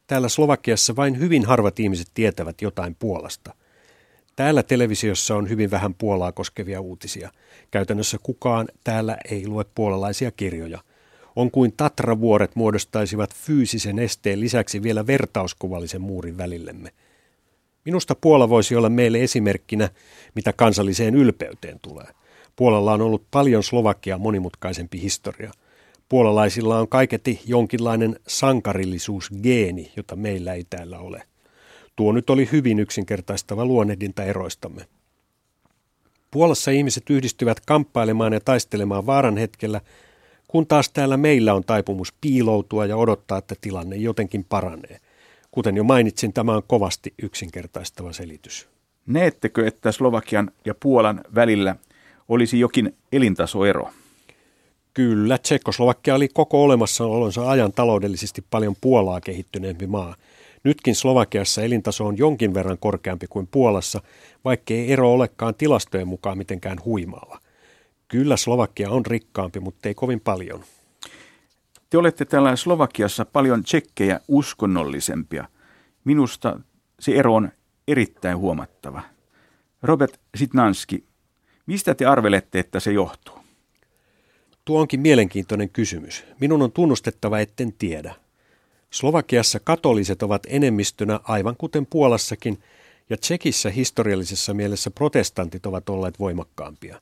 Täällä 0.07 0.29
Slovakiassa 0.29 0.95
vain 0.95 1.19
hyvin 1.19 1.45
harvat 1.45 1.79
ihmiset 1.79 2.07
tietävät 2.13 2.61
jotain 2.61 2.95
Puolasta– 2.95 3.53
Täällä 4.35 4.63
televisiossa 4.63 5.35
on 5.35 5.49
hyvin 5.49 5.71
vähän 5.71 5.93
Puolaa 5.93 6.31
koskevia 6.31 6.81
uutisia. 6.81 7.31
Käytännössä 7.71 8.17
kukaan 8.23 8.67
täällä 8.83 9.17
ei 9.31 9.47
lue 9.47 9.65
puolalaisia 9.75 10.31
kirjoja. 10.31 10.79
On 11.35 11.51
kuin 11.51 11.73
Tatravuoret 11.77 12.55
muodostaisivat 12.55 13.35
fyysisen 13.35 13.99
esteen 13.99 14.39
lisäksi 14.39 14.83
vielä 14.83 15.07
vertauskuvallisen 15.07 16.01
muurin 16.01 16.37
välillemme. 16.37 16.89
Minusta 17.85 18.15
Puola 18.15 18.49
voisi 18.49 18.75
olla 18.75 18.89
meille 18.89 19.23
esimerkkinä, 19.23 19.89
mitä 20.35 20.53
kansalliseen 20.53 21.15
ylpeyteen 21.15 21.79
tulee. 21.81 22.07
Puolalla 22.55 22.93
on 22.93 23.01
ollut 23.01 23.25
paljon 23.31 23.63
Slovakia 23.63 24.17
monimutkaisempi 24.17 25.01
historia. 25.01 25.51
Puolalaisilla 26.09 26.79
on 26.79 26.87
kaiketi 26.87 27.41
jonkinlainen 27.45 28.19
sankarillisuusgeeni, 28.27 29.91
jota 29.95 30.15
meillä 30.15 30.53
ei 30.53 30.63
täällä 30.69 30.99
ole. 30.99 31.23
Tuo 31.95 32.11
nyt 32.11 32.29
oli 32.29 32.49
hyvin 32.51 32.79
yksinkertaistava 32.79 33.65
luonnehdinta 33.65 34.23
eroistamme. 34.23 34.85
Puolassa 36.31 36.71
ihmiset 36.71 37.09
yhdistyvät 37.09 37.59
kamppailemaan 37.59 38.33
ja 38.33 38.39
taistelemaan 38.39 39.05
vaaran 39.05 39.37
hetkellä, 39.37 39.81
kun 40.47 40.67
taas 40.67 40.89
täällä 40.89 41.17
meillä 41.17 41.53
on 41.53 41.63
taipumus 41.63 42.13
piiloutua 42.21 42.85
ja 42.85 42.97
odottaa, 42.97 43.37
että 43.37 43.55
tilanne 43.61 43.95
jotenkin 43.95 44.43
paranee. 44.43 44.99
Kuten 45.51 45.77
jo 45.77 45.83
mainitsin, 45.83 46.33
tämä 46.33 46.55
on 46.55 46.63
kovasti 46.67 47.13
yksinkertaistava 47.21 48.13
selitys. 48.13 48.67
Neettekö, 49.05 49.67
että 49.67 49.91
Slovakian 49.91 50.51
ja 50.65 50.75
Puolan 50.79 51.21
välillä 51.35 51.75
olisi 52.29 52.59
jokin 52.59 52.95
elintasoero? 53.11 53.89
Kyllä, 54.93 55.37
Tsekkoslovakia 55.37 56.15
oli 56.15 56.27
koko 56.27 56.63
olemassaolonsa 56.63 57.49
ajan 57.49 57.73
taloudellisesti 57.73 58.43
paljon 58.49 58.75
Puolaa 58.81 59.21
kehittyneempi 59.21 59.87
maa– 59.87 60.15
Nytkin 60.63 60.95
Slovakiassa 60.95 61.61
elintaso 61.61 62.05
on 62.05 62.17
jonkin 62.17 62.53
verran 62.53 62.77
korkeampi 62.77 63.27
kuin 63.27 63.47
Puolassa, 63.47 64.01
vaikkei 64.45 64.91
ero 64.91 65.13
olekaan 65.13 65.55
tilastojen 65.55 66.07
mukaan 66.07 66.37
mitenkään 66.37 66.77
huimaava. 66.85 67.39
Kyllä 68.07 68.37
Slovakia 68.37 68.89
on 68.89 69.05
rikkaampi, 69.05 69.59
mutta 69.59 69.87
ei 69.87 69.93
kovin 69.93 70.19
paljon. 70.19 70.63
Te 71.89 71.97
olette 71.97 72.25
täällä 72.25 72.55
Slovakiassa 72.55 73.25
paljon 73.25 73.63
tsekkejä 73.63 74.19
uskonnollisempia. 74.27 75.47
Minusta 76.03 76.59
se 76.99 77.11
ero 77.11 77.35
on 77.35 77.51
erittäin 77.87 78.37
huomattava. 78.37 79.01
Robert 79.83 80.19
Sitnanski, 80.35 81.03
mistä 81.65 81.95
te 81.95 82.05
arvelette, 82.05 82.59
että 82.59 82.79
se 82.79 82.91
johtuu? 82.91 83.35
Tuo 84.65 84.81
onkin 84.81 84.99
mielenkiintoinen 84.99 85.69
kysymys. 85.69 86.23
Minun 86.39 86.61
on 86.61 86.71
tunnustettava, 86.71 87.39
etten 87.39 87.73
tiedä. 87.73 88.15
Slovakiassa 88.93 89.59
katoliset 89.59 90.23
ovat 90.23 90.43
enemmistönä 90.47 91.19
aivan 91.23 91.55
kuten 91.57 91.85
Puolassakin, 91.85 92.59
ja 93.09 93.17
Tsekissä 93.17 93.69
historiallisessa 93.69 94.53
mielessä 94.53 94.91
protestantit 94.91 95.65
ovat 95.65 95.89
olleet 95.89 96.19
voimakkaampia. 96.19 97.01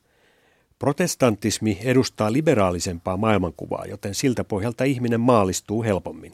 Protestantismi 0.79 1.77
edustaa 1.83 2.33
liberaalisempaa 2.33 3.17
maailmankuvaa, 3.17 3.85
joten 3.85 4.15
siltä 4.15 4.43
pohjalta 4.43 4.83
ihminen 4.83 5.19
maalistuu 5.19 5.83
helpommin. 5.83 6.33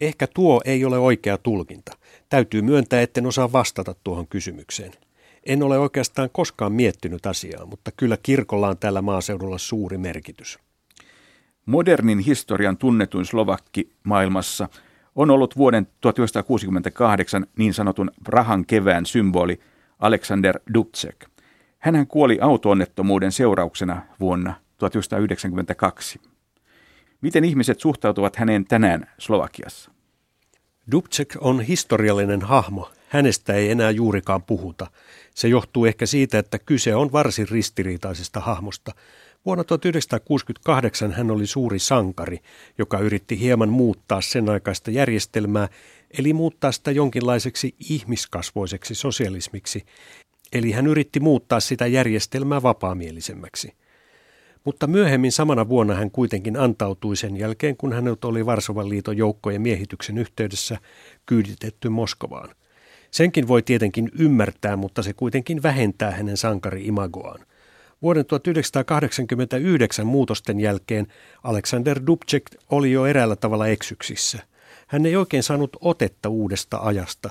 Ehkä 0.00 0.26
tuo 0.26 0.60
ei 0.64 0.84
ole 0.84 0.98
oikea 0.98 1.38
tulkinta. 1.38 1.96
Täytyy 2.28 2.62
myöntää, 2.62 3.02
etten 3.02 3.26
osaa 3.26 3.52
vastata 3.52 3.94
tuohon 4.04 4.26
kysymykseen. 4.26 4.92
En 5.46 5.62
ole 5.62 5.78
oikeastaan 5.78 6.30
koskaan 6.32 6.72
miettinyt 6.72 7.26
asiaa, 7.26 7.66
mutta 7.66 7.90
kyllä 7.96 8.18
kirkolla 8.22 8.68
on 8.68 8.78
tällä 8.78 9.02
maaseudulla 9.02 9.58
suuri 9.58 9.98
merkitys. 9.98 10.58
Modernin 11.68 12.18
historian 12.18 12.76
tunnetuin 12.76 13.24
slovakki 13.24 13.92
maailmassa 14.04 14.68
on 15.14 15.30
ollut 15.30 15.56
vuoden 15.56 15.86
1968 16.00 17.46
niin 17.58 17.74
sanotun 17.74 18.10
Prahan 18.24 18.66
kevään 18.66 19.06
symboli 19.06 19.60
Alexander 19.98 20.60
Dubček. 20.74 21.26
Hän 21.78 22.06
kuoli 22.06 22.38
autoonnettomuuden 22.40 23.32
seurauksena 23.32 24.02
vuonna 24.20 24.54
1992. 24.78 26.20
Miten 27.20 27.44
ihmiset 27.44 27.80
suhtautuvat 27.80 28.36
häneen 28.36 28.64
tänään 28.64 29.10
Slovakiassa? 29.18 29.90
Dubček 30.92 31.36
on 31.40 31.60
historiallinen 31.60 32.42
hahmo. 32.42 32.90
Hänestä 33.08 33.52
ei 33.52 33.70
enää 33.70 33.90
juurikaan 33.90 34.42
puhuta. 34.42 34.86
Se 35.34 35.48
johtuu 35.48 35.84
ehkä 35.84 36.06
siitä, 36.06 36.38
että 36.38 36.58
kyse 36.58 36.94
on 36.94 37.12
varsin 37.12 37.48
ristiriitaisesta 37.48 38.40
hahmosta. 38.40 38.92
Vuonna 39.44 39.64
1968 39.64 41.12
hän 41.12 41.30
oli 41.30 41.46
suuri 41.46 41.78
sankari, 41.78 42.38
joka 42.78 42.98
yritti 42.98 43.40
hieman 43.40 43.68
muuttaa 43.68 44.20
sen 44.20 44.48
aikaista 44.48 44.90
järjestelmää, 44.90 45.68
eli 46.18 46.32
muuttaa 46.32 46.72
sitä 46.72 46.90
jonkinlaiseksi 46.90 47.74
ihmiskasvoiseksi 47.90 48.94
sosialismiksi. 48.94 49.84
Eli 50.52 50.72
hän 50.72 50.86
yritti 50.86 51.20
muuttaa 51.20 51.60
sitä 51.60 51.86
järjestelmää 51.86 52.62
vapaamielisemmäksi. 52.62 53.72
Mutta 54.64 54.86
myöhemmin 54.86 55.32
samana 55.32 55.68
vuonna 55.68 55.94
hän 55.94 56.10
kuitenkin 56.10 56.56
antautui 56.56 57.16
sen 57.16 57.36
jälkeen, 57.36 57.76
kun 57.76 57.92
hänet 57.92 58.24
oli 58.24 58.46
Varsovan 58.46 58.88
liiton 58.88 59.16
joukkojen 59.16 59.62
miehityksen 59.62 60.18
yhteydessä 60.18 60.78
kyyditetty 61.26 61.88
Moskovaan. 61.88 62.54
Senkin 63.10 63.48
voi 63.48 63.62
tietenkin 63.62 64.10
ymmärtää, 64.18 64.76
mutta 64.76 65.02
se 65.02 65.12
kuitenkin 65.12 65.62
vähentää 65.62 66.10
hänen 66.10 66.36
sankari-imagoaan. 66.36 67.46
Vuoden 68.02 68.26
1989 68.26 70.06
muutosten 70.06 70.60
jälkeen 70.60 71.06
Alexander 71.42 72.00
Dubček 72.06 72.44
oli 72.70 72.92
jo 72.92 73.06
eräällä 73.06 73.36
tavalla 73.36 73.66
eksyksissä. 73.66 74.38
Hän 74.86 75.06
ei 75.06 75.16
oikein 75.16 75.42
saanut 75.42 75.76
otetta 75.80 76.28
uudesta 76.28 76.78
ajasta. 76.82 77.30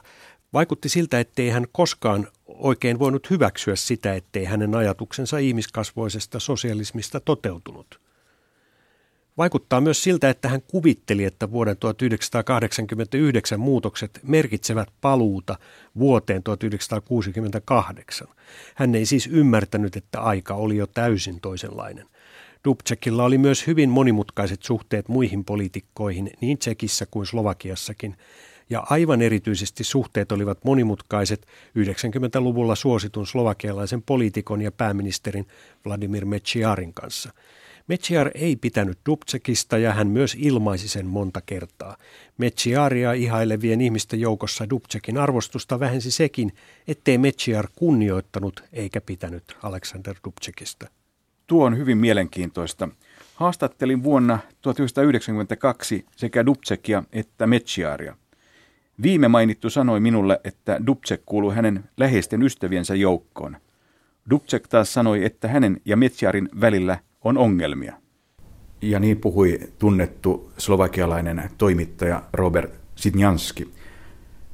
Vaikutti 0.54 0.90
siltä, 0.90 1.20
ettei 1.20 1.50
hän 1.50 1.66
koskaan 1.72 2.28
oikein 2.46 3.00
voinut 3.00 3.30
hyväksyä 3.30 3.76
sitä, 3.76 4.14
ettei 4.14 4.46
hänen 4.46 4.76
ajatuksensa 4.76 5.38
ihmiskasvoisesta 5.38 6.40
sosialismista 6.40 7.20
toteutunut. 7.20 8.07
Vaikuttaa 9.38 9.82
myös 9.82 10.04
siltä, 10.04 10.30
että 10.30 10.50
hän 10.50 10.62
kuvitteli, 10.62 11.24
että 11.24 11.52
vuoden 11.52 11.78
1989 11.78 13.60
muutokset 13.60 14.20
merkitsevät 14.24 14.88
paluuta 15.02 15.58
vuoteen 16.00 16.44
1968. 16.44 18.28
Hän 18.76 18.96
ei 18.96 19.06
siis 19.06 19.28
ymmärtänyt, 19.28 19.96
että 19.96 20.22
aika 20.22 20.54
oli 20.54 20.78
jo 20.78 20.88
täysin 20.88 21.42
toisenlainen. 21.42 22.06
Dubčekilla 22.66 23.24
oli 23.24 23.38
myös 23.38 23.68
hyvin 23.68 23.90
monimutkaiset 23.90 24.64
suhteet 24.64 25.08
muihin 25.08 25.46
poliitikkoihin 25.46 26.32
niin 26.42 26.58
Tsekissä 26.58 27.06
kuin 27.12 27.26
Slovakiassakin, 27.26 28.18
ja 28.70 28.84
aivan 28.90 29.22
erityisesti 29.22 29.84
suhteet 29.84 30.32
olivat 30.32 30.64
monimutkaiset 30.64 31.48
90-luvulla 31.80 32.76
suositun 32.76 33.28
slovakialaisen 33.28 34.02
poliitikon 34.02 34.62
ja 34.62 34.72
pääministerin 34.72 35.48
Vladimir 35.86 36.26
Mečiarin 36.26 36.94
kanssa– 36.94 37.32
Metsiar 37.88 38.32
ei 38.36 38.56
pitänyt 38.56 39.00
Dubčekista 39.10 39.78
ja 39.78 39.94
hän 39.94 40.08
myös 40.08 40.36
ilmaisi 40.40 40.88
sen 40.88 41.06
monta 41.06 41.42
kertaa. 41.42 41.98
Metsiaria 42.38 43.14
ihailevien 43.14 43.82
ihmisten 43.82 44.20
joukossa 44.20 44.70
Dubčekin 44.70 45.18
arvostusta 45.18 45.80
vähensi 45.80 46.12
sekin, 46.12 46.52
ettei 46.88 47.18
Metsiar 47.18 47.68
kunnioittanut 47.76 48.64
eikä 48.74 49.02
pitänyt 49.02 49.44
Alexander 49.64 50.16
Dubčekista. 50.24 50.88
Tuo 51.48 51.66
on 51.66 51.78
hyvin 51.78 51.98
mielenkiintoista. 51.98 52.90
Haastattelin 53.36 54.04
vuonna 54.04 54.40
1992 54.62 56.06
sekä 56.16 56.46
Dubčekia 56.46 57.04
että 57.14 57.48
Metsiaria. 57.48 58.18
Viime 59.02 59.28
mainittu 59.28 59.70
sanoi 59.70 60.00
minulle, 60.00 60.40
että 60.44 60.80
Dubček 60.88 61.22
kuuluu 61.26 61.52
hänen 61.52 61.84
läheisten 61.98 62.44
ystäviensä 62.44 62.96
joukkoon. 62.96 63.58
Dubček 64.30 64.68
taas 64.68 64.94
sanoi, 64.94 65.26
että 65.26 65.48
hänen 65.48 65.82
ja 65.86 65.98
Metsiarin 65.98 66.50
välillä 66.62 67.00
on 67.28 67.38
ongelmia. 67.38 67.94
Ja 68.82 69.00
niin 69.00 69.18
puhui 69.18 69.60
tunnettu 69.80 70.52
slovakialainen 70.58 71.50
toimittaja 71.58 72.24
Robert 72.34 72.80
Sidnjanski. 72.96 73.74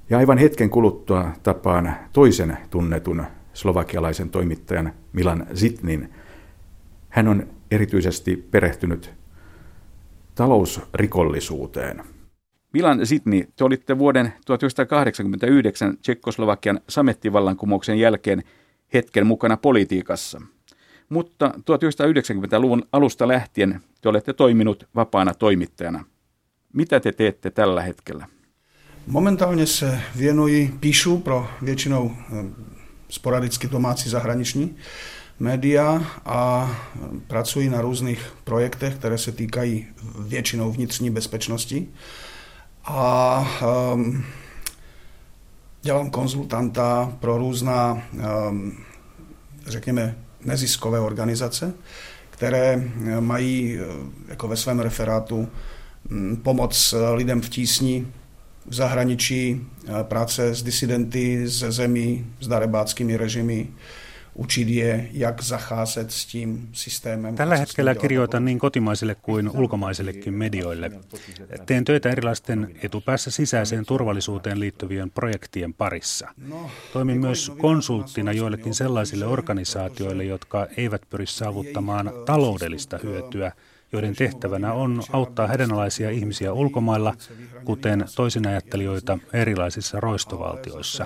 Ja 0.09 0.17
aivan 0.17 0.37
hetken 0.37 0.69
kuluttua 0.69 1.31
tapaan 1.43 1.95
toisen 2.13 2.57
tunnetun 2.69 3.23
slovakialaisen 3.53 4.29
toimittajan 4.29 4.93
Milan 5.13 5.47
Zitnin. 5.55 6.09
Hän 7.09 7.27
on 7.27 7.47
erityisesti 7.71 8.47
perehtynyt 8.51 9.13
talousrikollisuuteen. 10.35 12.03
Milan 12.73 13.05
Zitni, 13.05 13.47
te 13.55 13.63
olitte 13.63 13.97
vuoden 13.97 14.33
1989 14.45 15.97
Tsekkoslovakian 15.97 16.79
samettivallankumouksen 16.89 17.99
jälkeen 17.99 18.43
hetken 18.93 19.27
mukana 19.27 19.57
politiikassa– 19.57 20.41
mutta 21.09 21.47
1990-luvun 21.47 22.83
alusta 22.91 23.27
lähtien 23.27 23.81
te 24.01 24.09
olette 24.09 24.33
toiminut 24.33 24.87
vapaana 24.95 25.33
toimittajana. 25.33 26.05
Mitä 26.73 26.99
te 26.99 27.11
teette 27.11 27.51
tällä 27.51 27.81
hetkellä? 27.81 28.27
Momentálne 29.07 29.65
se 29.65 29.99
věnuji, 30.15 30.73
píšu 30.79 31.19
pro 31.19 31.47
většinou 31.61 32.11
eh, 32.11 32.45
sporadicky 33.09 33.67
domácí 33.67 34.09
zahraniční 34.09 34.75
média 35.39 36.01
a 36.25 36.69
pracuji 37.27 37.69
na 37.69 37.81
různých 37.81 38.33
projektech, 38.43 38.95
které 38.95 39.17
se 39.17 39.31
týkají 39.31 39.87
většinou 40.27 40.71
vnitřní 40.71 41.09
bezpečnosti. 41.09 41.87
A 42.85 43.47
um, 43.93 44.23
dělám 45.81 46.09
konzultanta 46.09 47.13
pro 47.19 47.37
různá, 47.37 48.03
um, 48.49 48.77
řekněme, 49.67 50.15
neziskové 50.45 50.99
organizace, 50.99 51.73
které 52.29 52.83
eh, 52.83 53.21
mají 53.21 53.79
eh, 53.79 53.85
jako 54.27 54.47
ve 54.47 54.57
svém 54.57 54.79
referátu 54.79 55.47
hm, 56.09 56.35
pomoc 56.43 56.93
eh, 56.93 57.13
lidem 57.13 57.41
v 57.41 57.49
tísni, 57.49 58.07
v 58.65 58.73
zahraničí, 58.73 59.61
práce 60.03 60.55
s 60.55 60.63
disidenty 60.63 61.47
ze 61.47 61.71
zemí, 61.71 62.25
s 62.39 62.47
darebáckými 62.47 63.17
režimy, 63.17 63.67
uchidie, 64.35 65.09
jak 65.13 65.41
zacházet 65.41 66.11
s 66.11 66.25
tím 66.25 66.67
systémem. 66.71 67.35
Tällä 67.35 67.57
hetkellä 67.57 67.95
kirjoitan 67.95 68.45
niin 68.45 68.59
kotimaisille 68.59 69.15
kuin 69.15 69.49
ulkomaisillekin 69.49 70.33
medioille. 70.33 70.91
Teen 71.65 71.85
töitä 71.85 72.09
erilaisten 72.09 72.75
etupäässä 72.83 73.31
sisäiseen 73.31 73.85
turvallisuuteen 73.85 74.59
liittyvien 74.59 75.11
projektien 75.11 75.73
parissa. 75.73 76.27
No, 76.47 76.69
Toimin 76.93 77.19
myös 77.19 77.51
konsulttina 77.57 78.31
joillekin 78.31 78.75
sellaisille 78.75 79.25
organisaatioille, 79.25 80.23
jotka 80.23 80.67
eivät 80.77 81.01
pyri 81.09 81.25
saavuttamaan 81.25 82.11
taloudellista 82.25 82.99
hyötyä– 83.03 83.51
joiden 83.93 84.15
tehtävänä 84.15 84.73
on 84.73 85.03
auttaa 85.13 85.47
hädänalaisia 85.47 86.09
ihmisiä 86.09 86.53
ulkomailla, 86.53 87.13
kuten 87.65 88.05
toisinajattelijoita 88.15 89.19
erilaisissa 89.33 89.99
roistovaltioissa. 89.99 91.05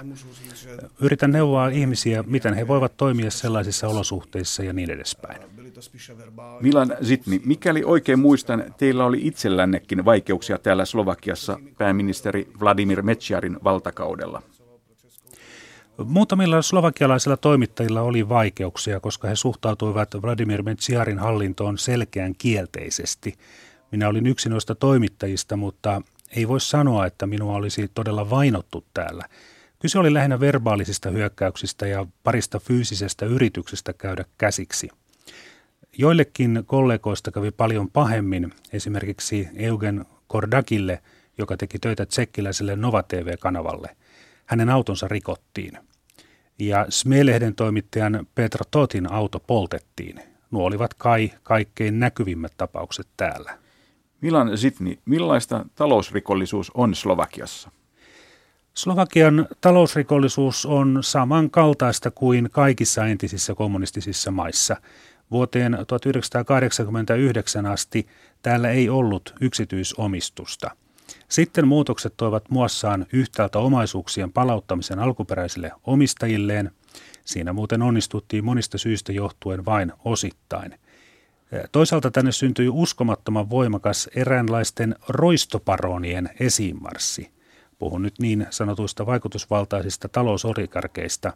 Yritän 1.02 1.32
neuvoa 1.32 1.68
ihmisiä, 1.68 2.24
miten 2.28 2.54
he 2.54 2.68
voivat 2.68 2.98
toimia 2.98 3.32
sellaisissa 3.32 3.88
olosuhteissa 3.88 4.64
ja 4.64 4.74
niin 4.74 4.90
edespäin. 4.90 5.42
Milan 6.62 6.96
Zitni, 7.04 7.42
mikäli 7.46 7.84
oikein 7.84 8.20
muistan, 8.20 8.74
teillä 8.78 9.06
oli 9.06 9.20
itsellännekin 9.22 10.06
vaikeuksia 10.06 10.58
täällä 10.58 10.86
Slovakiassa 10.86 11.60
pääministeri 11.78 12.48
Vladimir 12.60 13.02
Metsiarin 13.02 13.58
valtakaudella. 13.64 14.42
Muutamilla 16.06 16.62
slovakialaisilla 16.62 17.38
toimittajilla 17.38 18.02
oli 18.02 18.30
vaikeuksia, 18.30 19.00
koska 19.00 19.28
he 19.28 19.36
suhtautuivat 19.36 20.10
Vladimir 20.22 20.64
Metsiarin 20.64 21.20
hallintoon 21.20 21.78
selkeän 21.78 22.36
kielteisesti. 22.38 23.34
Minä 23.92 24.10
olin 24.10 24.28
yksi 24.28 24.50
noista 24.50 24.76
toimittajista, 24.76 25.58
mutta 25.58 26.02
ei 26.36 26.48
voi 26.48 26.62
sanoa, 26.62 27.06
että 27.06 27.28
minua 27.28 27.56
olisi 27.56 27.88
todella 27.94 28.30
vainottu 28.30 28.86
täällä. 28.94 29.24
Kyse 29.80 30.00
oli 30.00 30.14
lähinnä 30.14 30.40
verbaalisista 30.40 31.10
hyökkäyksistä 31.10 31.88
ja 31.88 32.06
parista 32.24 32.60
fyysisestä 32.60 33.26
yrityksestä 33.26 33.94
käydä 33.94 34.26
käsiksi. 34.38 34.90
Joillekin 35.98 36.64
kollegoista 36.66 37.32
kävi 37.32 37.52
paljon 37.52 37.92
pahemmin, 37.92 38.54
esimerkiksi 38.74 39.48
Eugen 39.56 40.06
Kordakille, 40.28 41.02
joka 41.38 41.58
teki 41.58 41.80
töitä 41.80 42.06
tsekkiläiselle 42.06 42.76
Nova 42.76 43.04
TV-kanavalle. 43.04 43.96
Hänen 44.46 44.70
autonsa 44.70 45.08
rikottiin 45.08 45.87
ja 46.60 46.86
Sme-lehden 46.90 47.56
toimittajan 47.56 48.28
Petra 48.36 48.66
Totin 48.72 49.12
auto 49.12 49.40
poltettiin. 49.40 50.20
Nuo 50.52 50.64
olivat 50.64 50.94
kai 50.94 51.32
kaikkein 51.44 52.00
näkyvimmät 52.00 52.54
tapaukset 52.58 53.08
täällä. 53.18 53.58
Milan 54.22 54.58
Zitni, 54.58 55.00
millaista 55.06 55.66
talousrikollisuus 55.76 56.72
on 56.74 56.96
Slovakiassa? 56.96 57.72
Slovakian 58.74 59.48
talousrikollisuus 59.62 60.66
on 60.66 60.98
samankaltaista 61.02 62.12
kuin 62.12 62.50
kaikissa 62.52 63.06
entisissä 63.06 63.56
kommunistisissa 63.56 64.32
maissa. 64.32 64.76
Vuoteen 65.32 65.78
1989 65.88 67.66
asti 67.66 68.08
täällä 68.42 68.70
ei 68.70 68.90
ollut 68.90 69.36
yksityisomistusta. 69.42 70.72
Sitten 71.30 71.68
muutokset 71.68 72.14
toivat 72.18 72.50
muassaan 72.50 73.06
yhtäältä 73.14 73.60
omaisuuksien 73.60 74.34
palauttamisen 74.34 75.00
alkuperäisille 75.00 75.72
omistajilleen. 75.84 76.72
Siinä 77.26 77.54
muuten 77.54 77.82
onnistuttiin 77.82 78.46
monista 78.46 78.78
syistä 78.78 79.12
johtuen 79.12 79.66
vain 79.66 79.94
osittain. 80.06 80.80
Toisaalta 81.72 82.12
tänne 82.12 82.32
syntyi 82.32 82.70
uskomattoman 82.70 83.50
voimakas 83.50 84.10
eräänlaisten 84.16 84.96
roistoparonien 85.10 86.30
esiinmarssi– 86.40 87.30
Puhun 87.80 88.02
nyt 88.02 88.20
niin 88.20 88.48
sanotuista 88.50 89.06
vaikutusvaltaisista 89.06 90.10
talousolikarkeista. 90.10 91.34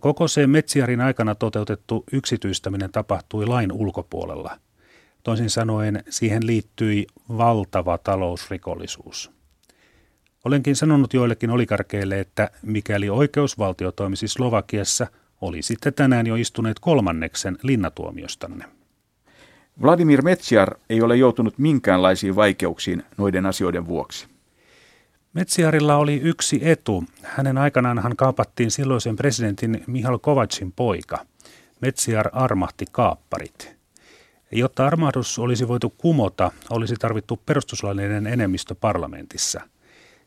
Koko 0.00 0.28
se 0.28 0.46
Metsiarin 0.46 1.00
aikana 1.00 1.34
toteutettu 1.34 2.04
yksityistäminen 2.12 2.92
tapahtui 2.92 3.46
lain 3.46 3.72
ulkopuolella. 3.72 4.58
Toisin 5.22 5.50
sanoen 5.50 6.04
siihen 6.08 6.46
liittyi 6.46 7.06
valtava 7.36 7.98
talousrikollisuus. 7.98 9.30
Olenkin 10.44 10.76
sanonut 10.76 11.14
joillekin 11.14 11.50
olikarkeille, 11.50 12.20
että 12.20 12.50
mikäli 12.62 13.10
oikeusvaltio 13.10 13.92
toimisi 13.92 14.28
Slovakiassa, 14.28 15.06
olisitte 15.40 15.90
tänään 15.90 16.26
jo 16.26 16.34
istuneet 16.34 16.78
kolmanneksen 16.78 17.58
linnatuomiostanne. 17.62 18.64
Vladimir 19.82 20.22
Metsiar 20.22 20.76
ei 20.90 21.02
ole 21.02 21.16
joutunut 21.16 21.58
minkäänlaisiin 21.58 22.36
vaikeuksiin 22.36 23.02
noiden 23.18 23.46
asioiden 23.46 23.86
vuoksi. 23.86 24.26
Metsiarilla 25.32 25.96
oli 25.96 26.16
yksi 26.16 26.60
etu. 26.62 27.04
Hänen 27.22 27.58
aikanaan 27.58 27.98
hän 27.98 28.16
kaapattiin 28.16 28.70
silloisen 28.70 29.16
presidentin 29.16 29.84
Mihal 29.86 30.18
Kovacin 30.18 30.72
poika. 30.72 31.26
Metsiar 31.80 32.30
armahti 32.32 32.84
kaapparit. 32.92 33.79
Jotta 34.52 34.86
armahdus 34.86 35.38
olisi 35.38 35.68
voitu 35.68 35.94
kumota, 35.98 36.50
olisi 36.70 36.94
tarvittu 36.94 37.40
perustuslaillinen 37.46 38.26
enemmistö 38.26 38.74
parlamentissa. 38.74 39.60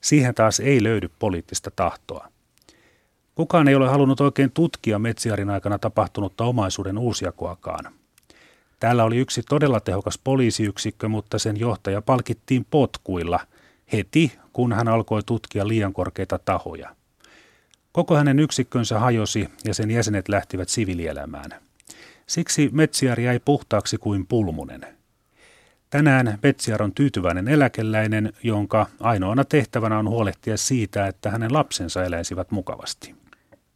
Siihen 0.01 0.35
taas 0.35 0.59
ei 0.59 0.83
löydy 0.83 1.09
poliittista 1.19 1.71
tahtoa. 1.75 2.27
Kukaan 3.35 3.67
ei 3.67 3.75
ole 3.75 3.89
halunnut 3.89 4.21
oikein 4.21 4.51
tutkia 4.51 4.99
Metsiarin 4.99 5.49
aikana 5.49 5.79
tapahtunutta 5.79 6.43
omaisuuden 6.43 6.97
uusjakoakaan. 6.97 7.93
Täällä 8.79 9.03
oli 9.03 9.17
yksi 9.17 9.43
todella 9.49 9.79
tehokas 9.79 10.19
poliisiyksikkö, 10.23 11.07
mutta 11.07 11.39
sen 11.39 11.59
johtaja 11.59 12.01
palkittiin 12.01 12.65
potkuilla– 12.69 13.39
heti, 13.93 14.31
kun 14.53 14.73
hän 14.73 14.87
alkoi 14.87 15.23
tutkia 15.25 15.67
liian 15.67 15.93
korkeita 15.93 16.39
tahoja. 16.39 16.95
Koko 17.91 18.15
hänen 18.15 18.39
yksikkönsä 18.39 18.99
hajosi 18.99 19.49
ja 19.65 19.73
sen 19.73 19.91
jäsenet 19.91 20.29
lähtivät 20.29 20.69
sivilielämään. 20.69 21.51
Siksi 22.27 22.69
Metsiar 22.71 23.19
jäi 23.19 23.39
puhtaaksi 23.45 23.97
kuin 23.97 24.27
pulmunen. 24.27 24.87
Tänään 25.89 26.39
Metsiar 26.43 26.83
on 26.83 26.93
tyytyväinen 26.93 27.47
eläkeläinen, 27.47 28.33
jonka 28.43 28.87
ainoana 28.99 29.43
tehtävänä 29.43 29.99
on 29.99 30.09
huolehtia 30.09 30.57
siitä, 30.57 31.07
että 31.07 31.31
hänen 31.31 31.53
lapsensa 31.53 32.03
eläisivät 32.03 32.51
mukavasti. 32.51 33.15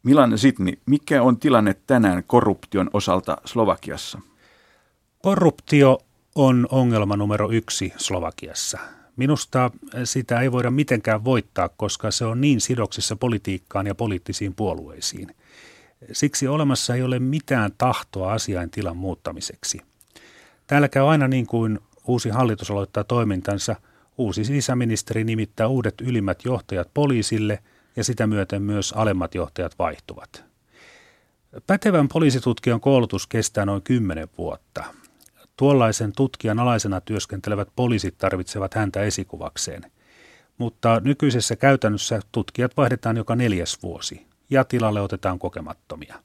Milan 0.02 0.38
Sitni, 0.38 0.78
mikä 0.86 1.22
on 1.22 1.38
tilanne 1.38 1.74
tänään 1.86 2.22
korruption 2.26 2.90
osalta 2.92 3.36
Slovakiassa? 3.44 4.20
Korruptio 5.22 5.98
on 6.34 6.66
ongelma 6.70 7.16
numero 7.16 7.50
yksi 7.50 7.92
Slovakiassa. 7.96 8.78
Minusta 9.16 9.70
sitä 10.04 10.40
ei 10.40 10.52
voida 10.52 10.70
mitenkään 10.70 11.24
voittaa, 11.24 11.68
koska 11.68 12.10
se 12.10 12.24
on 12.24 12.40
niin 12.40 12.60
sidoksissa 12.60 13.16
politiikkaan 13.16 13.86
ja 13.86 13.94
poliittisiin 13.94 14.54
puolueisiin. 14.54 15.34
Siksi 16.12 16.48
olemassa 16.48 16.94
ei 16.94 17.02
ole 17.02 17.18
mitään 17.18 17.70
tahtoa 17.78 18.32
asiain 18.32 18.70
tilan 18.70 18.96
muuttamiseksi. 18.96 19.80
Täällä 20.66 20.88
käy 20.88 21.10
aina 21.10 21.28
niin 21.28 21.46
kuin 21.46 21.78
uusi 22.06 22.28
hallitus 22.28 22.70
aloittaa 22.70 23.04
toimintansa, 23.04 23.76
uusi 24.18 24.44
sisäministeri 24.44 25.24
nimittää 25.24 25.68
uudet 25.68 26.00
ylimmät 26.00 26.44
johtajat 26.44 26.90
poliisille 26.94 27.62
ja 27.96 28.04
sitä 28.04 28.26
myöten 28.26 28.62
myös 28.62 28.92
alemmat 28.92 29.34
johtajat 29.34 29.78
vaihtuvat. 29.78 30.44
Pätevän 31.66 32.08
poliisitutkijan 32.08 32.80
koulutus 32.80 33.26
kestää 33.26 33.66
noin 33.66 33.82
10 33.82 34.28
vuotta. 34.38 34.84
Tuollaisen 35.56 36.12
tutkijan 36.16 36.58
alaisena 36.58 37.00
työskentelevät 37.00 37.68
poliisit 37.76 38.18
tarvitsevat 38.18 38.74
häntä 38.74 39.02
esikuvakseen. 39.02 39.82
Mutta 40.58 41.00
nykyisessä 41.04 41.56
käytännössä 41.56 42.20
tutkijat 42.32 42.76
vaihdetaan 42.76 43.16
joka 43.16 43.36
neljäs 43.36 43.82
vuosi 43.82 44.27
ja 44.50 44.64
tilalle 44.64 45.00
otetaan 45.00 45.38
kokemattomia. 45.38 46.22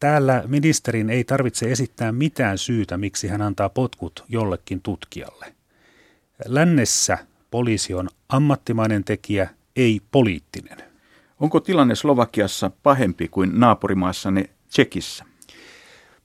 Täällä 0.00 0.42
ministerin 0.46 1.10
ei 1.10 1.24
tarvitse 1.24 1.72
esittää 1.72 2.12
mitään 2.12 2.58
syytä, 2.58 2.96
miksi 2.96 3.28
hän 3.28 3.42
antaa 3.42 3.68
potkut 3.68 4.24
jollekin 4.28 4.80
tutkijalle. 4.82 5.54
Lännessä 6.46 7.18
poliisi 7.50 7.94
on 7.94 8.08
ammattimainen 8.28 9.04
tekijä, 9.04 9.48
ei 9.76 10.00
poliittinen. 10.10 10.78
Onko 11.40 11.60
tilanne 11.60 11.94
Slovakiassa 11.94 12.70
pahempi 12.82 13.28
kuin 13.28 13.60
naapurimaassanne 13.60 14.50
Tsekissä? 14.68 15.24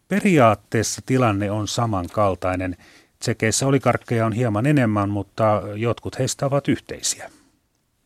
Periaatteessa 0.08 1.02
tilanne 1.06 1.52
on 1.52 1.68
samankaltainen. 1.68 2.78
Tsekeissä 3.20 3.68
olikarkkeja 3.68 4.26
on 4.26 4.34
hieman 4.34 4.66
enemmän, 4.66 5.10
mutta 5.10 5.62
jotkut 5.76 6.20
heistä 6.20 6.46
ovat 6.46 6.68
yhteisiä. 6.68 7.32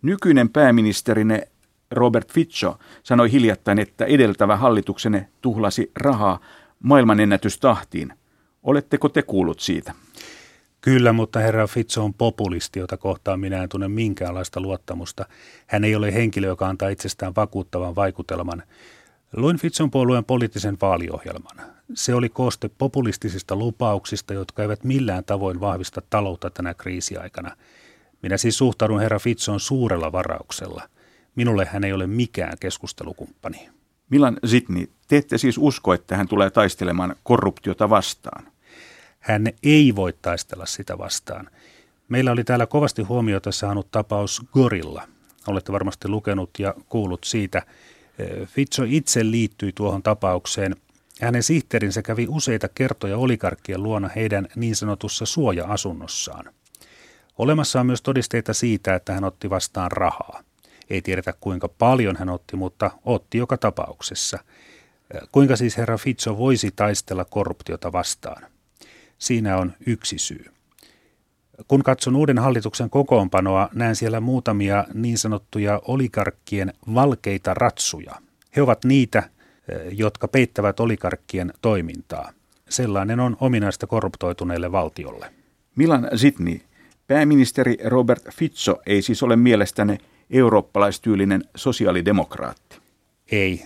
Nykyinen 0.01 0.49
pääministerinne 0.49 1.47
Robert 1.91 2.33
Fico 2.33 2.79
sanoi 3.03 3.31
hiljattain, 3.31 3.79
että 3.79 4.05
edeltävä 4.05 4.55
hallituksenne 4.55 5.29
tuhlasi 5.41 5.91
rahaa 5.95 6.39
maailmanennätystahtiin. 6.79 8.13
Oletteko 8.63 9.09
te 9.09 9.21
kuullut 9.21 9.59
siitä? 9.59 9.93
Kyllä, 10.81 11.13
mutta 11.13 11.39
herra 11.39 11.67
Fitso 11.67 12.05
on 12.05 12.13
populisti, 12.13 12.79
jota 12.79 12.97
kohtaan 12.97 13.39
minä 13.39 13.63
en 13.63 13.69
tunne 13.69 13.87
minkäänlaista 13.87 14.61
luottamusta. 14.61 15.25
Hän 15.67 15.83
ei 15.83 15.95
ole 15.95 16.13
henkilö, 16.13 16.47
joka 16.47 16.67
antaa 16.67 16.89
itsestään 16.89 17.33
vakuuttavan 17.35 17.95
vaikutelman. 17.95 18.63
Luin 19.35 19.57
Fitson 19.57 19.91
puolueen 19.91 20.25
poliittisen 20.25 20.77
vaaliohjelman. 20.81 21.57
Se 21.93 22.15
oli 22.15 22.29
kooste 22.29 22.69
populistisista 22.77 23.55
lupauksista, 23.55 24.33
jotka 24.33 24.61
eivät 24.61 24.83
millään 24.83 25.23
tavoin 25.23 25.59
vahvista 25.59 26.01
taloutta 26.09 26.49
tänä 26.49 26.73
kriisiaikana. 26.73 27.55
Minä 28.21 28.37
siis 28.37 28.57
suhtaudun 28.57 28.99
herra 28.99 29.19
Fitson 29.19 29.59
suurella 29.59 30.11
varauksella. 30.11 30.83
Minulle 31.35 31.65
hän 31.65 31.83
ei 31.83 31.93
ole 31.93 32.07
mikään 32.07 32.57
keskustelukumppani. 32.59 33.69
Milan 34.09 34.37
Zitni, 34.47 34.89
te 35.07 35.17
ette 35.17 35.37
siis 35.37 35.57
usko, 35.57 35.93
että 35.93 36.17
hän 36.17 36.27
tulee 36.27 36.49
taistelemaan 36.49 37.15
korruptiota 37.23 37.89
vastaan? 37.89 38.51
Hän 39.19 39.47
ei 39.63 39.95
voi 39.95 40.13
taistella 40.21 40.65
sitä 40.65 40.97
vastaan. 40.97 41.49
Meillä 42.09 42.31
oli 42.31 42.43
täällä 42.43 42.65
kovasti 42.65 43.01
huomiota 43.01 43.51
saanut 43.51 43.91
tapaus 43.91 44.41
Gorilla. 44.53 45.07
Olette 45.47 45.71
varmasti 45.71 46.07
lukenut 46.07 46.49
ja 46.59 46.73
kuullut 46.89 47.23
siitä. 47.23 47.61
Fitso 48.45 48.83
itse 48.87 49.31
liittyi 49.31 49.71
tuohon 49.75 50.03
tapaukseen– 50.03 50.75
hänen 51.21 51.43
sihteerinsä 51.43 52.01
kävi 52.01 52.27
useita 52.29 52.69
kertoja 52.75 53.17
olikarkkien 53.17 53.83
luona 53.83 54.09
heidän 54.15 54.47
niin 54.55 54.75
sanotussa 54.75 55.25
suoja-asunnossaan. 55.25 56.45
Olemassa 57.37 57.79
on 57.79 57.85
myös 57.85 58.01
todisteita 58.01 58.53
siitä, 58.53 58.95
että 58.95 59.13
hän 59.13 59.23
otti 59.23 59.49
vastaan 59.49 59.91
rahaa. 59.91 60.43
Ei 60.91 61.01
tiedetä 61.01 61.33
kuinka 61.39 61.67
paljon 61.67 62.15
hän 62.15 62.29
otti, 62.29 62.55
mutta 62.55 62.91
otti 63.05 63.37
joka 63.37 63.57
tapauksessa. 63.57 64.39
Kuinka 65.31 65.55
siis 65.55 65.77
herra 65.77 65.97
Fitso 65.97 66.37
voisi 66.37 66.71
taistella 66.75 67.25
korruptiota 67.25 67.91
vastaan? 67.91 68.43
Siinä 69.17 69.57
on 69.57 69.73
yksi 69.85 70.17
syy. 70.17 70.45
Kun 71.67 71.83
katson 71.83 72.15
uuden 72.15 72.39
hallituksen 72.39 72.89
kokoonpanoa, 72.89 73.69
näen 73.73 73.95
siellä 73.95 74.19
muutamia 74.19 74.85
niin 74.93 75.17
sanottuja 75.17 75.81
olikarkkien 75.87 76.73
valkeita 76.93 77.53
ratsuja. 77.53 78.15
He 78.55 78.61
ovat 78.61 78.85
niitä, 78.85 79.23
jotka 79.91 80.27
peittävät 80.27 80.79
olikarkkien 80.79 81.53
toimintaa. 81.61 82.31
Sellainen 82.69 83.19
on 83.19 83.37
ominaista 83.39 83.87
korruptoituneelle 83.87 84.71
valtiolle. 84.71 85.33
Milan 85.75 86.09
Zitni, 86.15 86.61
pääministeri 87.07 87.77
Robert 87.85 88.23
Fitso 88.33 88.81
ei 88.85 89.01
siis 89.01 89.23
ole 89.23 89.35
mielestäni 89.35 89.97
eurooppalaistyylinen 90.31 91.43
sosiaalidemokraatti. 91.55 92.79
Ei, 93.31 93.65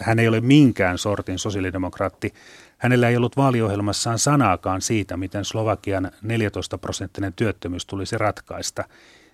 hän 0.00 0.18
ei 0.18 0.28
ole 0.28 0.40
minkään 0.40 0.98
sortin 0.98 1.38
sosiaalidemokraatti. 1.38 2.34
Hänellä 2.78 3.08
ei 3.08 3.16
ollut 3.16 3.36
vaaliohjelmassaan 3.36 4.18
sanaakaan 4.18 4.82
siitä, 4.82 5.16
miten 5.16 5.44
Slovakian 5.44 6.10
14 6.22 6.78
prosenttinen 6.78 7.32
työttömyys 7.32 7.86
tulisi 7.86 8.18
ratkaista. 8.18 8.84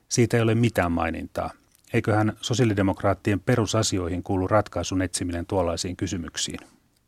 Siitä 0.09 0.37
ei 0.37 0.43
ole 0.43 0.55
mitään 0.55 0.93
mainintaa. 0.93 1.51
Eiköhän 1.93 2.33
sosiaalidemokraattien 2.41 3.41
perusasioihin 3.41 4.23
kuulu 4.23 4.49
ratkaisun 4.49 5.03
etsiminen 5.03 5.47
tuollaisiin 5.47 5.97
kysymyksiin? 5.97 6.59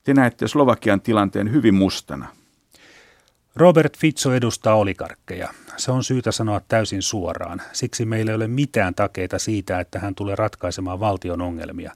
Te 0.04 0.14
näette 0.14 0.48
Slovakian 0.48 1.00
tilanteen 1.00 1.52
hyvin 1.52 1.74
mustana. 1.74 2.28
Robert 3.56 3.98
Fitso 3.98 4.34
edustaa 4.34 4.74
olikarkkeja. 4.74 5.48
Se 5.76 5.92
on 5.92 6.04
syytä 6.04 6.32
sanoa 6.32 6.60
täysin 6.68 7.02
suoraan. 7.02 7.62
Siksi 7.72 8.04
meillä 8.04 8.30
ei 8.30 8.36
ole 8.36 8.48
mitään 8.48 8.94
takeita 8.94 9.38
siitä, 9.38 9.80
että 9.80 9.98
hän 9.98 10.14
tulee 10.14 10.36
ratkaisemaan 10.36 11.00
valtion 11.00 11.42
ongelmia. 11.42 11.92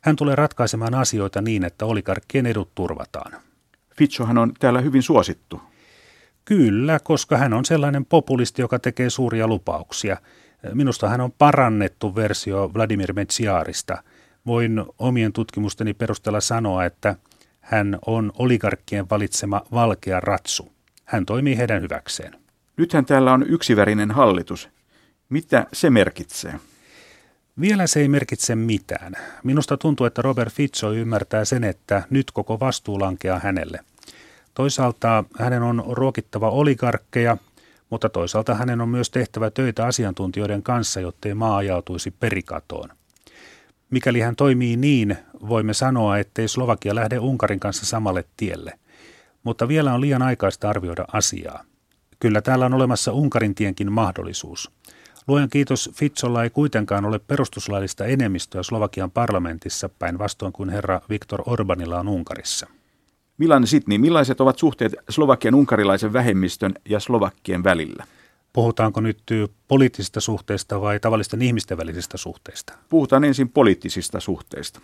Hän 0.00 0.16
tulee 0.16 0.36
ratkaisemaan 0.36 0.94
asioita 0.94 1.42
niin, 1.42 1.64
että 1.64 1.84
olikarkkien 1.84 2.46
edut 2.46 2.74
turvataan. 2.74 3.32
Fitsohan 3.96 4.38
on 4.38 4.52
täällä 4.58 4.80
hyvin 4.80 5.02
suosittu. 5.02 5.62
Kyllä, 6.44 7.00
koska 7.04 7.36
hän 7.36 7.52
on 7.52 7.64
sellainen 7.64 8.04
populisti, 8.04 8.62
joka 8.62 8.78
tekee 8.78 9.10
suuria 9.10 9.46
lupauksia. 9.46 10.16
Minusta 10.74 11.08
hän 11.08 11.20
on 11.20 11.32
parannettu 11.32 12.14
versio 12.14 12.70
Vladimir 12.74 13.12
Metsiarista. 13.12 14.02
Voin 14.46 14.84
omien 14.98 15.32
tutkimusteni 15.32 15.94
perusteella 15.94 16.40
sanoa, 16.40 16.84
että 16.84 17.16
hän 17.60 17.98
on 18.06 18.32
oligarkkien 18.38 19.10
valitsema 19.10 19.62
valkea 19.72 20.20
ratsu. 20.20 20.72
Hän 21.04 21.26
toimii 21.26 21.56
heidän 21.56 21.82
hyväkseen. 21.82 22.32
Nythän 22.76 23.04
täällä 23.04 23.32
on 23.32 23.44
yksivärinen 23.48 24.10
hallitus. 24.10 24.68
Mitä 25.28 25.66
se 25.72 25.90
merkitsee? 25.90 26.60
Vielä 27.60 27.86
se 27.86 28.00
ei 28.00 28.08
merkitse 28.08 28.54
mitään. 28.54 29.12
Minusta 29.44 29.76
tuntuu, 29.76 30.06
että 30.06 30.22
Robert 30.22 30.52
Fitzo 30.52 30.92
ymmärtää 30.92 31.44
sen, 31.44 31.64
että 31.64 32.02
nyt 32.10 32.30
koko 32.30 32.60
vastuu 32.60 33.00
lankeaa 33.00 33.38
hänelle. 33.38 33.80
Toisaalta 34.54 35.24
hänen 35.38 35.62
on 35.62 35.84
ruokittava 35.86 36.50
oligarkkeja, 36.50 37.36
mutta 37.90 38.08
toisaalta 38.08 38.54
hänen 38.54 38.80
on 38.80 38.88
myös 38.88 39.10
tehtävä 39.10 39.50
töitä 39.50 39.86
asiantuntijoiden 39.86 40.62
kanssa, 40.62 41.00
jottei 41.00 41.34
maa 41.34 41.56
ajautuisi 41.56 42.10
perikatoon. 42.10 42.88
Mikäli 43.90 44.20
hän 44.20 44.36
toimii 44.36 44.76
niin, 44.76 45.16
voimme 45.48 45.74
sanoa, 45.74 46.18
ettei 46.18 46.48
Slovakia 46.48 46.94
lähde 46.94 47.18
Unkarin 47.18 47.60
kanssa 47.60 47.86
samalle 47.86 48.24
tielle. 48.36 48.78
Mutta 49.42 49.68
vielä 49.68 49.94
on 49.94 50.00
liian 50.00 50.22
aikaista 50.22 50.70
arvioida 50.70 51.04
asiaa. 51.12 51.64
Kyllä 52.20 52.42
täällä 52.42 52.66
on 52.66 52.74
olemassa 52.74 53.12
Unkarin 53.12 53.54
tienkin 53.54 53.92
mahdollisuus. 53.92 54.70
Luojan 55.28 55.48
kiitos, 55.48 55.90
Fitsolla 55.94 56.44
ei 56.44 56.50
kuitenkaan 56.50 57.04
ole 57.04 57.18
perustuslaillista 57.18 58.04
enemmistöä 58.04 58.62
Slovakian 58.62 59.10
parlamentissa 59.10 59.88
päinvastoin 59.88 60.52
kuin 60.52 60.70
herra 60.70 61.00
Viktor 61.10 61.42
Orbanilla 61.46 62.00
on 62.00 62.08
Unkarissa. 62.08 62.66
Milan 63.38 63.66
Sitni, 63.66 63.98
millaiset 63.98 64.40
ovat 64.40 64.58
suhteet 64.58 64.94
Slovakian 65.08 65.54
unkarilaisen 65.54 66.12
vähemmistön 66.12 66.74
ja 66.88 67.00
Slovakkien 67.00 67.64
välillä? 67.64 68.04
Puhutaanko 68.52 69.00
nyt 69.00 69.22
poliittisista 69.68 70.20
suhteista 70.20 70.80
vai 70.80 71.00
tavallisten 71.00 71.42
ihmisten 71.42 71.78
välisistä 71.78 72.16
suhteista? 72.16 72.72
Puhutaan 72.88 73.24
ensin 73.24 73.48
poliittisista 73.48 74.20
suhteista. 74.20 74.80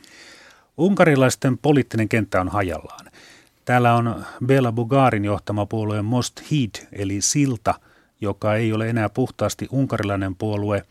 Unkarilaisten 0.79 1.59
poliittinen 1.59 2.09
kenttä 2.09 2.41
on 2.41 2.49
hajallaan. 2.49 3.07
Täällä 3.67 3.95
on 3.95 4.25
Bela 4.47 4.73
Bugarin 4.73 5.25
johtama 5.25 5.67
puolue 5.67 6.03
Most 6.03 6.41
Heat, 6.51 6.89
eli 6.93 7.21
Silta, 7.21 7.75
joka 8.21 8.55
ei 8.55 8.73
ole 8.73 8.91
enää 8.91 9.09
puhtaasti 9.09 9.69
unkarilainen 9.73 10.35
puolue. 10.35 10.83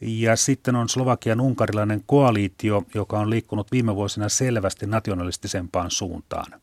Ja 0.00 0.36
sitten 0.36 0.76
on 0.76 0.88
Slovakian 0.88 1.40
unkarilainen 1.40 2.02
koaliitio, 2.06 2.82
joka 2.94 3.18
on 3.18 3.30
liikkunut 3.30 3.72
viime 3.72 3.94
vuosina 3.94 4.28
selvästi 4.28 4.86
nationalistisempaan 4.86 5.90
suuntaan. 5.90 6.60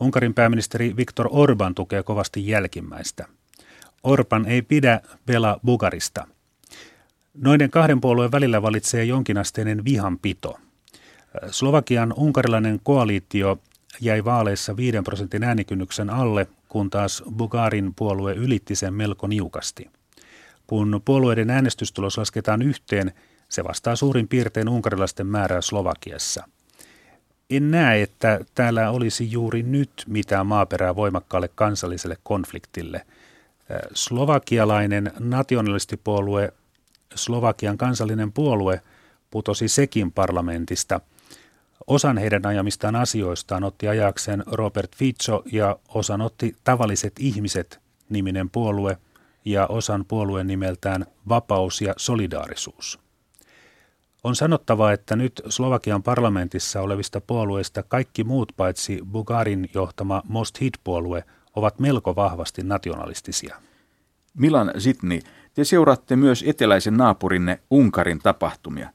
Unkarin 0.00 0.34
pääministeri 0.34 0.96
Viktor 0.96 1.28
Orban 1.30 1.74
tukee 1.74 2.02
kovasti 2.02 2.48
jälkimmäistä. 2.48 3.26
Orban 4.02 4.46
ei 4.46 4.62
pidä 4.62 5.00
Bela 5.26 5.60
Bugarista. 5.64 6.26
Noiden 7.34 7.70
kahden 7.70 8.00
puolueen 8.00 8.32
välillä 8.32 8.62
valitsee 8.62 9.04
jonkinasteinen 9.04 9.84
vihanpito. 9.84 10.58
Slovakian 11.50 12.14
unkarilainen 12.16 12.80
koaliitio 12.82 13.58
jäi 14.00 14.24
vaaleissa 14.24 14.76
5 14.76 14.98
prosentin 15.04 15.44
äänikynnyksen 15.44 16.10
alle, 16.10 16.46
kun 16.68 16.90
taas 16.90 17.22
Bugarin 17.36 17.94
puolue 17.94 18.34
ylitti 18.34 18.74
sen 18.74 18.94
melko 18.94 19.26
niukasti. 19.26 19.90
Kun 20.66 21.02
puolueiden 21.04 21.50
äänestystulos 21.50 22.18
lasketaan 22.18 22.62
yhteen, 22.62 23.12
se 23.48 23.64
vastaa 23.64 23.96
suurin 23.96 24.28
piirtein 24.28 24.68
unkarilaisten 24.68 25.26
määrää 25.26 25.60
Slovakiassa– 25.60 26.44
en 27.50 27.70
näe, 27.70 28.02
että 28.02 28.40
täällä 28.54 28.90
olisi 28.90 29.32
juuri 29.32 29.62
nyt 29.62 30.04
mitään 30.06 30.46
maaperää 30.46 30.96
voimakkaalle 30.96 31.48
kansalliselle 31.54 32.16
konfliktille. 32.22 33.06
Slovakialainen 33.94 35.12
nationalistipuolue, 35.18 36.52
Slovakian 37.14 37.78
kansallinen 37.78 38.32
puolue, 38.32 38.82
putosi 39.30 39.68
sekin 39.68 40.12
parlamentista. 40.12 41.00
Osan 41.88 42.18
heidän 42.18 42.46
ajamistaan 42.46 42.96
asioistaan 42.96 43.64
otti 43.64 43.88
ajakseen 43.88 44.42
Robert 44.46 44.96
Fico 44.96 45.42
ja 45.52 45.78
osan 45.88 46.20
otti 46.20 46.56
Tavalliset 46.64 47.12
ihmiset 47.18 47.80
niminen 48.08 48.50
puolue 48.50 48.98
ja 49.44 49.66
osan 49.66 50.04
puolueen 50.08 50.46
nimeltään 50.46 51.06
Vapaus 51.28 51.80
ja 51.80 51.94
solidaarisuus. 51.96 52.98
On 54.24 54.36
sanottava, 54.36 54.92
että 54.92 55.16
nyt 55.16 55.42
Slovakian 55.48 56.02
parlamentissa 56.02 56.80
olevista 56.80 57.20
puolueista 57.20 57.82
kaikki 57.82 58.24
muut 58.24 58.52
paitsi 58.56 59.00
Bugarin 59.12 59.70
johtama 59.74 60.22
Most 60.28 60.60
Hit-puolue 60.60 61.24
ovat 61.56 61.78
melko 61.78 62.16
vahvasti 62.16 62.62
nationalistisia. 62.62 63.56
Milan 64.34 64.72
Zitni, 64.78 65.20
te 65.54 65.64
seuraatte 65.64 66.16
myös 66.16 66.44
eteläisen 66.46 66.96
naapurinne 66.96 67.60
Unkarin 67.70 68.18
tapahtumia. 68.18 68.90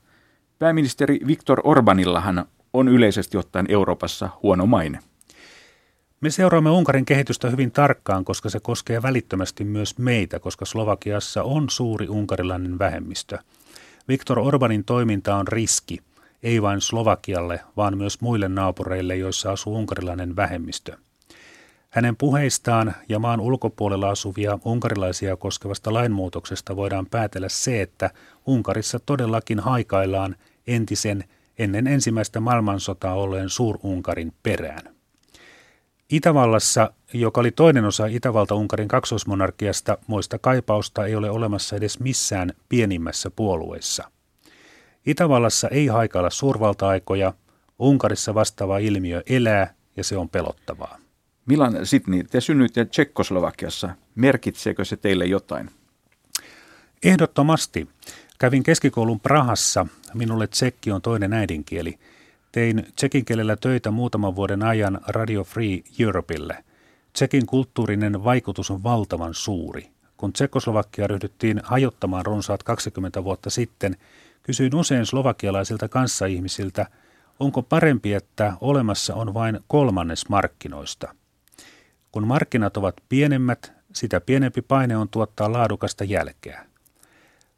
Pääministeri 0.60 1.20
Viktor 1.28 1.62
Orbanillahan 1.64 2.46
on 2.74 2.88
yleisesti 2.88 3.38
ottaen 3.38 3.66
Euroopassa 3.70 4.30
huono 4.44 4.66
maine. 4.66 5.00
Me 6.22 6.30
seuraamme 6.30 6.70
Unkarin 6.70 7.06
kehitystä 7.06 7.50
hyvin 7.50 7.72
tarkkaan, 7.72 8.26
koska 8.26 8.50
se 8.50 8.60
koskee 8.60 9.02
välittömästi 9.02 9.64
myös 9.64 9.98
meitä, 9.98 10.40
koska 10.40 10.66
Slovakiassa 10.66 11.44
on 11.44 11.70
suuri 11.70 12.08
unkarilainen 12.08 12.80
vähemmistö– 12.80 13.38
Viktor 14.08 14.40
Orbanin 14.40 14.84
toiminta 14.84 15.36
on 15.36 15.48
riski, 15.48 16.00
ei 16.44 16.62
vain 16.62 16.82
Slovakialle, 16.82 17.60
vaan 17.78 17.98
myös 17.98 18.22
muille 18.22 18.50
naapureille, 18.50 19.16
joissa 19.16 19.52
asuu 19.52 19.76
unkarilainen 19.76 20.36
vähemmistö. 20.36 20.98
Hänen 21.90 22.16
puheistaan 22.16 22.96
ja 23.10 23.20
maan 23.20 23.40
ulkopuolella 23.40 24.10
asuvia 24.10 24.60
unkarilaisia 24.66 25.36
koskevasta 25.36 25.94
lainmuutoksesta 25.94 26.76
voidaan 26.76 27.06
päätellä 27.06 27.50
se, 27.50 27.82
että 27.82 28.10
Unkarissa 28.46 29.00
todellakin 29.00 29.60
haikaillaan 29.60 30.36
entisen 30.68 31.24
ennen 31.60 31.88
ensimmäistä 31.88 32.40
maailmansotaa 32.40 33.14
olleen 33.14 33.50
Suur-Unkarin 33.50 34.34
perään. 34.44 34.96
Itävallassa, 36.10 36.94
joka 37.14 37.42
oli 37.42 37.52
toinen 37.52 37.86
osa 37.86 38.06
Itävalta-Unkarin 38.06 38.88
kaksoismonarkiasta, 38.88 39.98
muista 40.08 40.40
kaipausta 40.40 41.06
ei 41.06 41.16
ole 41.16 41.30
olemassa 41.30 41.76
edes 41.76 42.00
missään 42.00 42.54
pienimmässä 42.70 43.32
puolueessa. 43.36 44.12
Itävallassa 45.06 45.68
ei 45.70 45.88
haikailla 45.88 46.30
suurvalta-aikoja, 46.30 47.34
Unkarissa 47.80 48.34
vastaava 48.34 48.78
ilmiö 48.78 49.24
elää 49.30 49.74
ja 49.98 50.04
se 50.04 50.18
on 50.18 50.30
pelottavaa. 50.30 50.98
Milan 51.46 51.86
Sitni, 51.86 52.24
te 52.24 52.42
synnyitte 52.42 52.86
Tsekkoslovakiassa. 52.86 53.90
Merkitseekö 54.16 54.86
se 54.86 54.98
teille 54.98 55.26
jotain? 55.26 55.70
Ehdottomasti. 57.04 57.88
Kävin 58.40 58.64
keskikoulun 58.64 59.20
Prahassa. 59.20 59.88
Minulle 60.14 60.48
tsekki 60.48 60.92
on 60.92 61.02
toinen 61.02 61.34
äidinkieli– 61.34 62.00
Tein 62.54 62.88
tsekin 62.96 63.26
kielellä 63.26 63.56
töitä 63.56 63.92
muutaman 63.92 64.36
vuoden 64.36 64.64
ajan 64.64 65.02
Radio 65.08 65.44
Free 65.44 65.80
Europeille. 66.00 66.64
Tsekin 67.14 67.46
kulttuurinen 67.46 68.24
vaikutus 68.24 68.72
on 68.72 68.84
valtavan 68.84 69.34
suuri. 69.34 69.90
Kun 70.18 70.34
Tsekoslovakia 70.34 71.08
ryhdyttiin 71.08 71.62
hajottamaan 71.64 72.26
runsaat 72.26 72.64
20 72.64 73.24
vuotta 73.24 73.50
sitten, 73.50 73.98
kysyin 74.44 74.76
usein 74.76 75.06
slovakialaisilta 75.06 75.90
kanssaihmisiltä, 75.90 76.86
onko 77.40 77.62
parempi, 77.62 78.14
että 78.14 78.54
olemassa 78.62 79.16
on 79.16 79.34
vain 79.34 79.60
kolmannes 79.68 80.30
markkinoista. 80.30 81.16
Kun 82.12 82.28
markkinat 82.28 82.78
ovat 82.78 82.96
pienemmät, 83.10 83.74
sitä 83.94 84.22
pienempi 84.22 84.62
paine 84.62 84.98
on 84.98 85.10
tuottaa 85.10 85.52
laadukasta 85.52 86.04
jälkeä. 86.04 86.66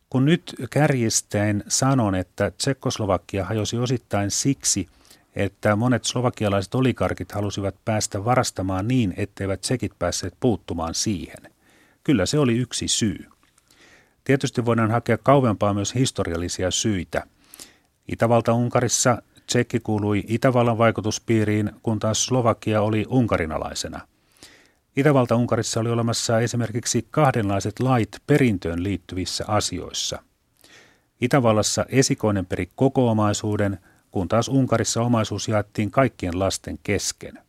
Kun 0.10 0.26
nyt 0.26 0.56
kärjistäen 0.70 1.64
sanon, 1.68 2.16
että 2.16 2.51
Tsekkoslovakia 2.51 3.45
hajosi 3.45 3.78
osittain 3.78 4.32
siksi, 4.32 4.88
että 5.36 5.76
monet 5.76 6.06
slovakialaiset 6.06 6.76
olikarkit 6.76 7.32
halusivat 7.32 7.76
päästä 7.86 8.26
varastamaan 8.26 8.88
niin, 8.88 9.14
etteivät 9.18 9.62
tsekit 9.62 9.91
päässeet 9.99 10.34
puuttumaan 10.39 10.93
siihen. 10.93 11.51
Kyllä 12.03 12.26
se 12.26 12.39
oli 12.39 12.58
yksi 12.58 12.88
syy. 12.88 13.26
Tietysti 14.24 14.66
voidaan 14.66 14.91
hakea 14.91 15.18
kauempaa 15.18 15.74
myös 15.74 15.95
historiallisia 15.95 16.72
syitä. 16.72 17.24
Itävalta-Unkarissa 18.08 19.22
Tsekki 19.47 19.80
kuului 19.80 20.24
Itävallan 20.28 20.78
vaikutuspiiriin, 20.78 21.72
kun 21.84 21.99
taas 21.99 22.26
Slovakia 22.26 22.82
oli 22.82 23.06
unkarinalaisena– 23.10 23.99
Itävalta-Unkarissa 24.96 25.80
oli 25.80 25.89
olemassa 25.89 26.39
esimerkiksi 26.39 27.08
kahdenlaiset 27.12 27.80
lait 27.80 28.10
perintöön 28.28 28.84
liittyvissä 28.84 29.46
asioissa. 29.48 30.24
Itävallassa 31.22 31.86
esikoinen 31.89 32.46
peri 32.46 32.70
koko 32.76 33.10
omaisuuden, 33.12 33.80
kun 34.12 34.28
taas 34.28 34.48
Unkarissa 34.48 35.02
omaisuus 35.02 35.48
jaettiin 35.48 35.91
kaikkien 35.91 36.39
lasten 36.39 36.80
kesken. 36.84 37.39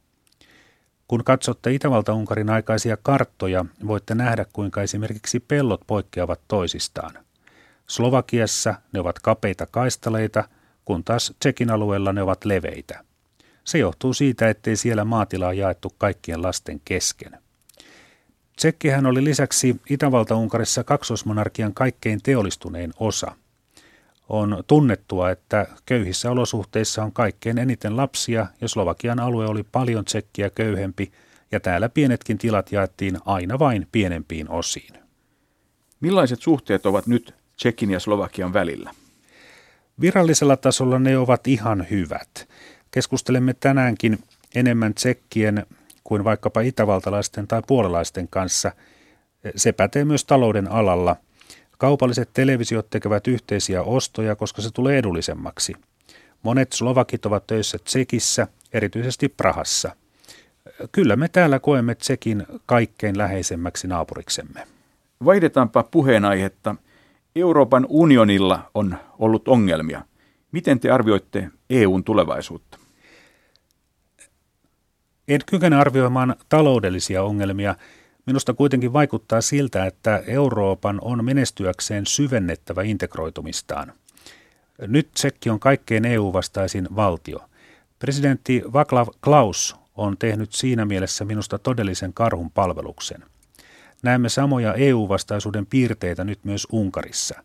Kun 1.09 1.25
katsotte 1.25 1.71
Itävalta-Unkarin 1.71 2.51
aikaisia 2.51 2.97
karttoja, 2.97 3.65
voitte 3.87 4.15
nähdä, 4.15 4.47
kuinka 4.53 4.83
esimerkiksi 4.83 5.41
pellot 5.41 5.81
poikkeavat 5.87 6.41
toisistaan. 6.49 7.19
Slovakiassa 7.87 8.75
ne 8.93 9.01
ovat 9.01 9.19
kapeita 9.19 9.67
kaistaleita, 9.67 10.49
kun 10.85 11.05
taas 11.05 11.35
Tsekin 11.39 11.71
alueella 11.71 12.13
ne 12.13 12.23
ovat 12.23 12.45
leveitä. 12.45 13.05
Se 13.67 13.79
johtuu 13.79 14.15
siitä, 14.15 14.49
ettei 14.49 14.77
siellä 14.77 15.05
maatilaa 15.05 15.53
jaettu 15.53 15.93
kaikkien 15.99 16.43
lasten 16.43 16.81
kesken. 16.85 17.39
Tsekkihän 18.57 19.07
oli 19.07 19.25
lisäksi 19.25 19.81
Itävalta-Unkarissa 19.91 20.85
kaksosmonarkian 20.85 21.75
kaikkein 21.75 22.23
teollistunein 22.23 22.93
osa. 23.01 23.33
On 24.29 24.65
tunnettua, 24.67 25.31
että 25.31 25.67
köyhissä 25.87 26.31
olosuhteissa 26.31 27.03
on 27.03 27.13
kaikkein 27.13 27.59
eniten 27.59 27.97
lapsia 27.97 28.47
ja 28.61 28.69
Slovakian 28.69 29.21
alue 29.21 29.47
oli 29.47 29.63
paljon 29.73 30.05
tsekkiä 30.05 30.51
köyhempi 30.51 31.13
ja 31.53 31.61
täällä 31.61 31.89
pienetkin 31.89 32.39
tilat 32.39 32.73
jaettiin 32.73 33.19
aina 33.25 33.59
vain 33.59 33.87
pienempiin 33.93 34.51
osiin. 34.51 34.95
Millaiset 36.01 36.43
suhteet 36.43 36.87
ovat 36.87 37.07
nyt 37.07 37.35
Tsekin 37.57 37.91
ja 37.91 38.01
Slovakian 38.01 38.53
välillä? 38.53 38.91
Virallisella 40.01 40.57
tasolla 40.57 40.99
ne 40.99 41.19
ovat 41.19 41.47
ihan 41.47 41.87
hyvät. 41.91 42.49
Keskustelemme 42.97 43.55
tänäänkin 43.55 44.19
enemmän 44.55 44.95
tsekkien 44.95 45.67
kuin 46.05 46.25
vaikkapa 46.25 46.61
itävaltalaisten 46.61 47.47
tai 47.47 47.63
puolalaisten 47.67 48.29
kanssa. 48.29 48.73
Se 49.57 49.73
pätee 49.73 50.05
myös 50.05 50.25
talouden 50.25 50.71
alalla. 50.71 51.17
Kaupalliset 51.79 52.31
televisiot 52.33 52.91
tekevät 52.91 53.27
yhteisiä 53.27 53.83
ostoja, 53.83 54.37
koska 54.37 54.63
se 54.63 54.71
tulee 54.71 54.99
edullisemmaksi. 54.99 55.73
Monet 56.43 56.73
slovakit 56.73 57.27
ovat 57.27 57.47
töissä 57.47 57.79
Tsekissä, 57.79 58.47
erityisesti 58.73 59.29
Prahassa. 59.29 59.97
Kyllä 60.93 61.17
me 61.17 61.29
täällä 61.29 61.59
koemme 61.59 61.95
Tsekin 61.95 62.47
kaikkein 62.67 63.19
läheisemmäksi 63.19 63.87
naapuriksemme. 63.87 64.67
Vaihdetaanpa 65.25 65.83
puheenaihetta. 65.83 66.77
Euroopan 67.35 67.87
unionilla 67.89 68.71
on 68.75 68.97
ollut 69.19 69.49
ongelmia. 69.49 70.03
Miten 70.53 70.81
te 70.81 70.91
arvioitte 70.91 71.51
EUn 71.71 72.05
tulevaisuutta? 72.05 72.86
En 75.29 75.41
kykene 75.47 75.77
arvioimaan 75.77 76.37
taloudellisia 76.49 77.23
ongelmia. 77.23 77.75
Minusta 78.27 78.55
kuitenkin 78.55 78.93
vaikuttaa 78.93 79.41
siltä, 79.41 79.87
että 79.87 80.23
Euroopan 80.27 80.99
on 81.03 81.25
menestyäkseen 81.25 82.07
syvennettävä 82.07 82.83
integroitumistaan. 82.83 83.93
Nyt 84.87 85.09
Tsekki 85.15 85.51
on 85.51 85.61
kaikkein 85.61 86.05
EU-vastaisin 86.05 86.89
valtio. 86.97 87.39
Presidentti 87.99 88.63
Václav 88.67 89.09
Klaus 89.25 89.77
on 89.97 90.17
tehnyt 90.19 90.53
siinä 90.53 90.85
mielessä 90.85 91.25
minusta 91.25 91.59
todellisen 91.59 92.13
karhun 92.13 92.51
palveluksen. 92.51 93.25
Näemme 94.03 94.29
samoja 94.29 94.75
EU-vastaisuuden 94.75 95.67
piirteitä 95.67 96.25
nyt 96.25 96.39
myös 96.45 96.67
Unkarissa. 96.73 97.43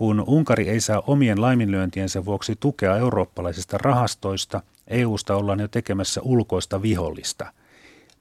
Kun 0.00 0.24
Unkari 0.26 0.68
ei 0.68 0.80
saa 0.80 1.02
omien 1.06 1.40
laiminlyöntiensä 1.40 2.24
vuoksi 2.24 2.56
tukea 2.60 2.96
eurooppalaisista 2.96 3.78
rahastoista, 3.78 4.62
EUsta 4.86 5.36
ollaan 5.36 5.60
jo 5.60 5.68
tekemässä 5.68 6.20
ulkoista 6.24 6.82
vihollista. 6.82 7.52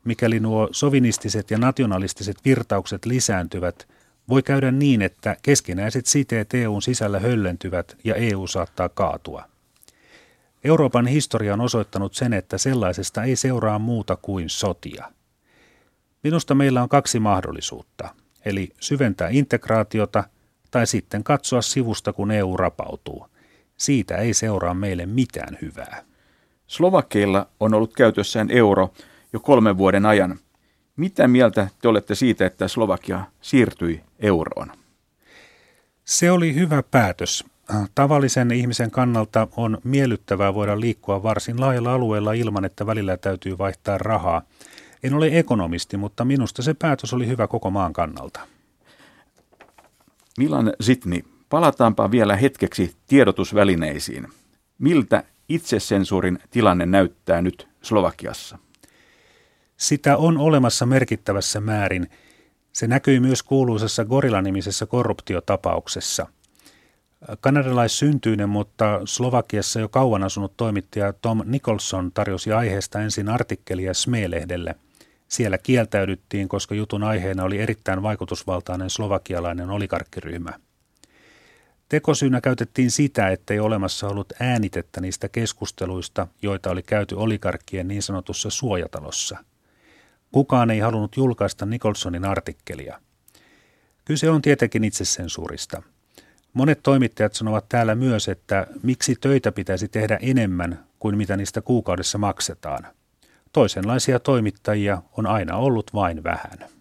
Mikäli 0.04 0.40
nuo 0.40 0.70
sovinistiset 0.72 1.52
ja 1.52 1.58
nationalistiset 1.58 2.38
virtaukset 2.46 3.06
lisääntyvät, 3.06 3.88
voi 4.30 4.44
käydä 4.44 4.72
niin, 4.72 5.02
että 5.02 5.38
keskinäiset 5.42 6.06
siteet 6.06 6.54
EUn 6.54 6.82
sisällä 6.82 7.20
höllentyvät 7.20 7.98
ja 8.04 8.16
EU 8.16 8.48
saattaa 8.48 8.90
kaatua. 8.90 9.44
Euroopan 10.64 11.08
historia 11.08 11.54
on 11.54 11.62
osoittanut 11.62 12.14
sen, 12.14 12.34
että 12.34 12.58
sellaisesta 12.58 13.24
ei 13.24 13.36
seuraa 13.36 13.80
muuta 13.80 14.16
kuin 14.16 14.50
sotia. 14.50 15.12
Minusta 16.24 16.56
meillä 16.56 16.84
on 16.84 16.90
kaksi 16.90 17.20
mahdollisuutta, 17.20 18.10
eli 18.46 18.70
syventää 18.80 19.30
integraatiota 19.32 20.24
tai 20.72 20.88
sitten 20.88 21.24
katsoa 21.24 21.62
sivusta, 21.62 22.14
kun 22.14 22.32
EU 22.32 22.58
rapautuu. 22.58 23.28
Siitä 23.78 24.18
ei 24.18 24.34
seuraa 24.34 24.74
meille 24.74 25.06
mitään 25.06 25.58
hyvää. 25.62 26.04
Slovakkeilla 26.68 27.48
on 27.60 27.74
ollut 27.74 27.94
käytössään 27.94 28.52
euro 28.52 28.94
jo 29.34 29.40
kolmen 29.40 29.78
vuoden 29.78 30.06
ajan. 30.06 30.40
Mitä 30.96 31.28
mieltä 31.28 31.68
te 31.82 31.88
olette 31.88 32.16
siitä, 32.16 32.46
että 32.46 32.68
Slovakia 32.68 33.22
siirtyi 33.42 34.02
euroon? 34.20 34.72
Se 36.06 36.32
oli 36.32 36.56
hyvä 36.56 36.84
päätös. 36.84 37.46
Tavallisen 37.96 38.52
ihmisen 38.52 38.92
kannalta 38.92 39.48
on 39.58 39.78
miellyttävää 39.84 40.54
voida 40.54 40.80
liikkua 40.80 41.24
varsin 41.24 41.62
laajalla 41.62 41.94
alueella 41.94 42.34
ilman, 42.34 42.66
että 42.66 42.86
välillä 42.86 43.18
täytyy 43.18 43.58
vaihtaa 43.58 43.98
rahaa. 43.98 44.42
En 45.04 45.14
ole 45.14 45.30
ekonomisti, 45.32 45.98
mutta 45.98 46.26
minusta 46.26 46.62
se 46.62 46.74
päätös 46.74 47.14
oli 47.14 47.28
hyvä 47.28 47.48
koko 47.48 47.70
maan 47.70 47.94
kannalta. 47.94 48.40
Milan 50.38 50.74
Zitni, 50.84 51.24
palataanpa 51.50 52.12
vielä 52.12 52.36
hetkeksi 52.36 52.96
tiedotusvälineisiin. 53.08 54.28
Miltä 54.78 55.24
itsesensuurin 55.50 56.40
tilanne 56.50 56.86
näyttää 56.86 57.42
nyt 57.42 57.68
Slovakiassa? 57.82 58.58
Sitä 59.78 60.18
on 60.18 60.38
olemassa 60.38 60.86
merkittävässä 60.86 61.60
määrin. 61.60 62.10
Se 62.74 62.88
näkyy 62.88 63.20
myös 63.20 63.44
kuuluisessa 63.44 64.06
Gorilla-nimisessä 64.06 64.86
korruptiotapauksessa. 64.86 66.28
Kanadalaissyntyinen, 67.40 68.50
mutta 68.50 69.02
Slovakiassa 69.06 69.80
jo 69.80 69.90
kauan 69.90 70.24
asunut 70.24 70.58
toimittaja 70.58 71.14
Tom 71.14 71.42
Nicholson 71.46 72.12
tarjosi 72.12 72.52
aiheesta 72.52 73.02
ensin 73.02 73.30
artikkelia 73.30 73.94
SME-lehdelle. 73.94 74.76
Siellä 75.30 75.58
kieltäydyttiin, 75.58 76.50
koska 76.50 76.76
jutun 76.76 77.04
aiheena 77.04 77.44
oli 77.44 77.60
erittäin 77.60 78.04
vaikutusvaltainen 78.04 78.90
slovakialainen 78.90 79.70
oligarkkiryhmä– 79.70 80.52
Tekosyynä 81.90 82.42
käytettiin 82.42 82.92
sitä, 82.92 83.30
ettei 83.30 83.60
olemassa 83.60 84.08
ollut 84.08 84.34
äänitettä 84.40 85.02
niistä 85.02 85.30
keskusteluista, 85.30 86.28
joita 86.42 86.70
oli 86.70 86.84
käyty 86.84 87.16
oligarkkien 87.16 87.88
niin 87.88 88.04
sanotussa 88.04 88.50
suojatalossa. 88.50 89.38
Kukaan 90.32 90.72
ei 90.72 90.80
halunnut 90.80 91.18
julkaista 91.18 91.66
Nicholsonin 91.66 92.26
artikkelia. 92.26 93.02
Kyse 94.06 94.30
on 94.30 94.42
tietenkin 94.42 94.84
itsesensuurista. 94.84 95.84
Monet 96.54 96.80
toimittajat 96.84 97.34
sanovat 97.34 97.70
täällä 97.70 97.96
myös, 97.96 98.28
että 98.28 98.68
miksi 98.84 99.16
töitä 99.22 99.52
pitäisi 99.52 99.88
tehdä 99.88 100.20
enemmän 100.22 100.86
kuin 101.00 101.18
mitä 101.18 101.38
niistä 101.38 101.62
kuukaudessa 101.62 102.18
maksetaan. 102.18 102.88
Toisenlaisia 103.54 104.20
toimittajia 104.20 105.02
on 105.18 105.28
aina 105.28 105.56
ollut 105.56 105.94
vain 105.94 106.24
vähän. 106.24 106.79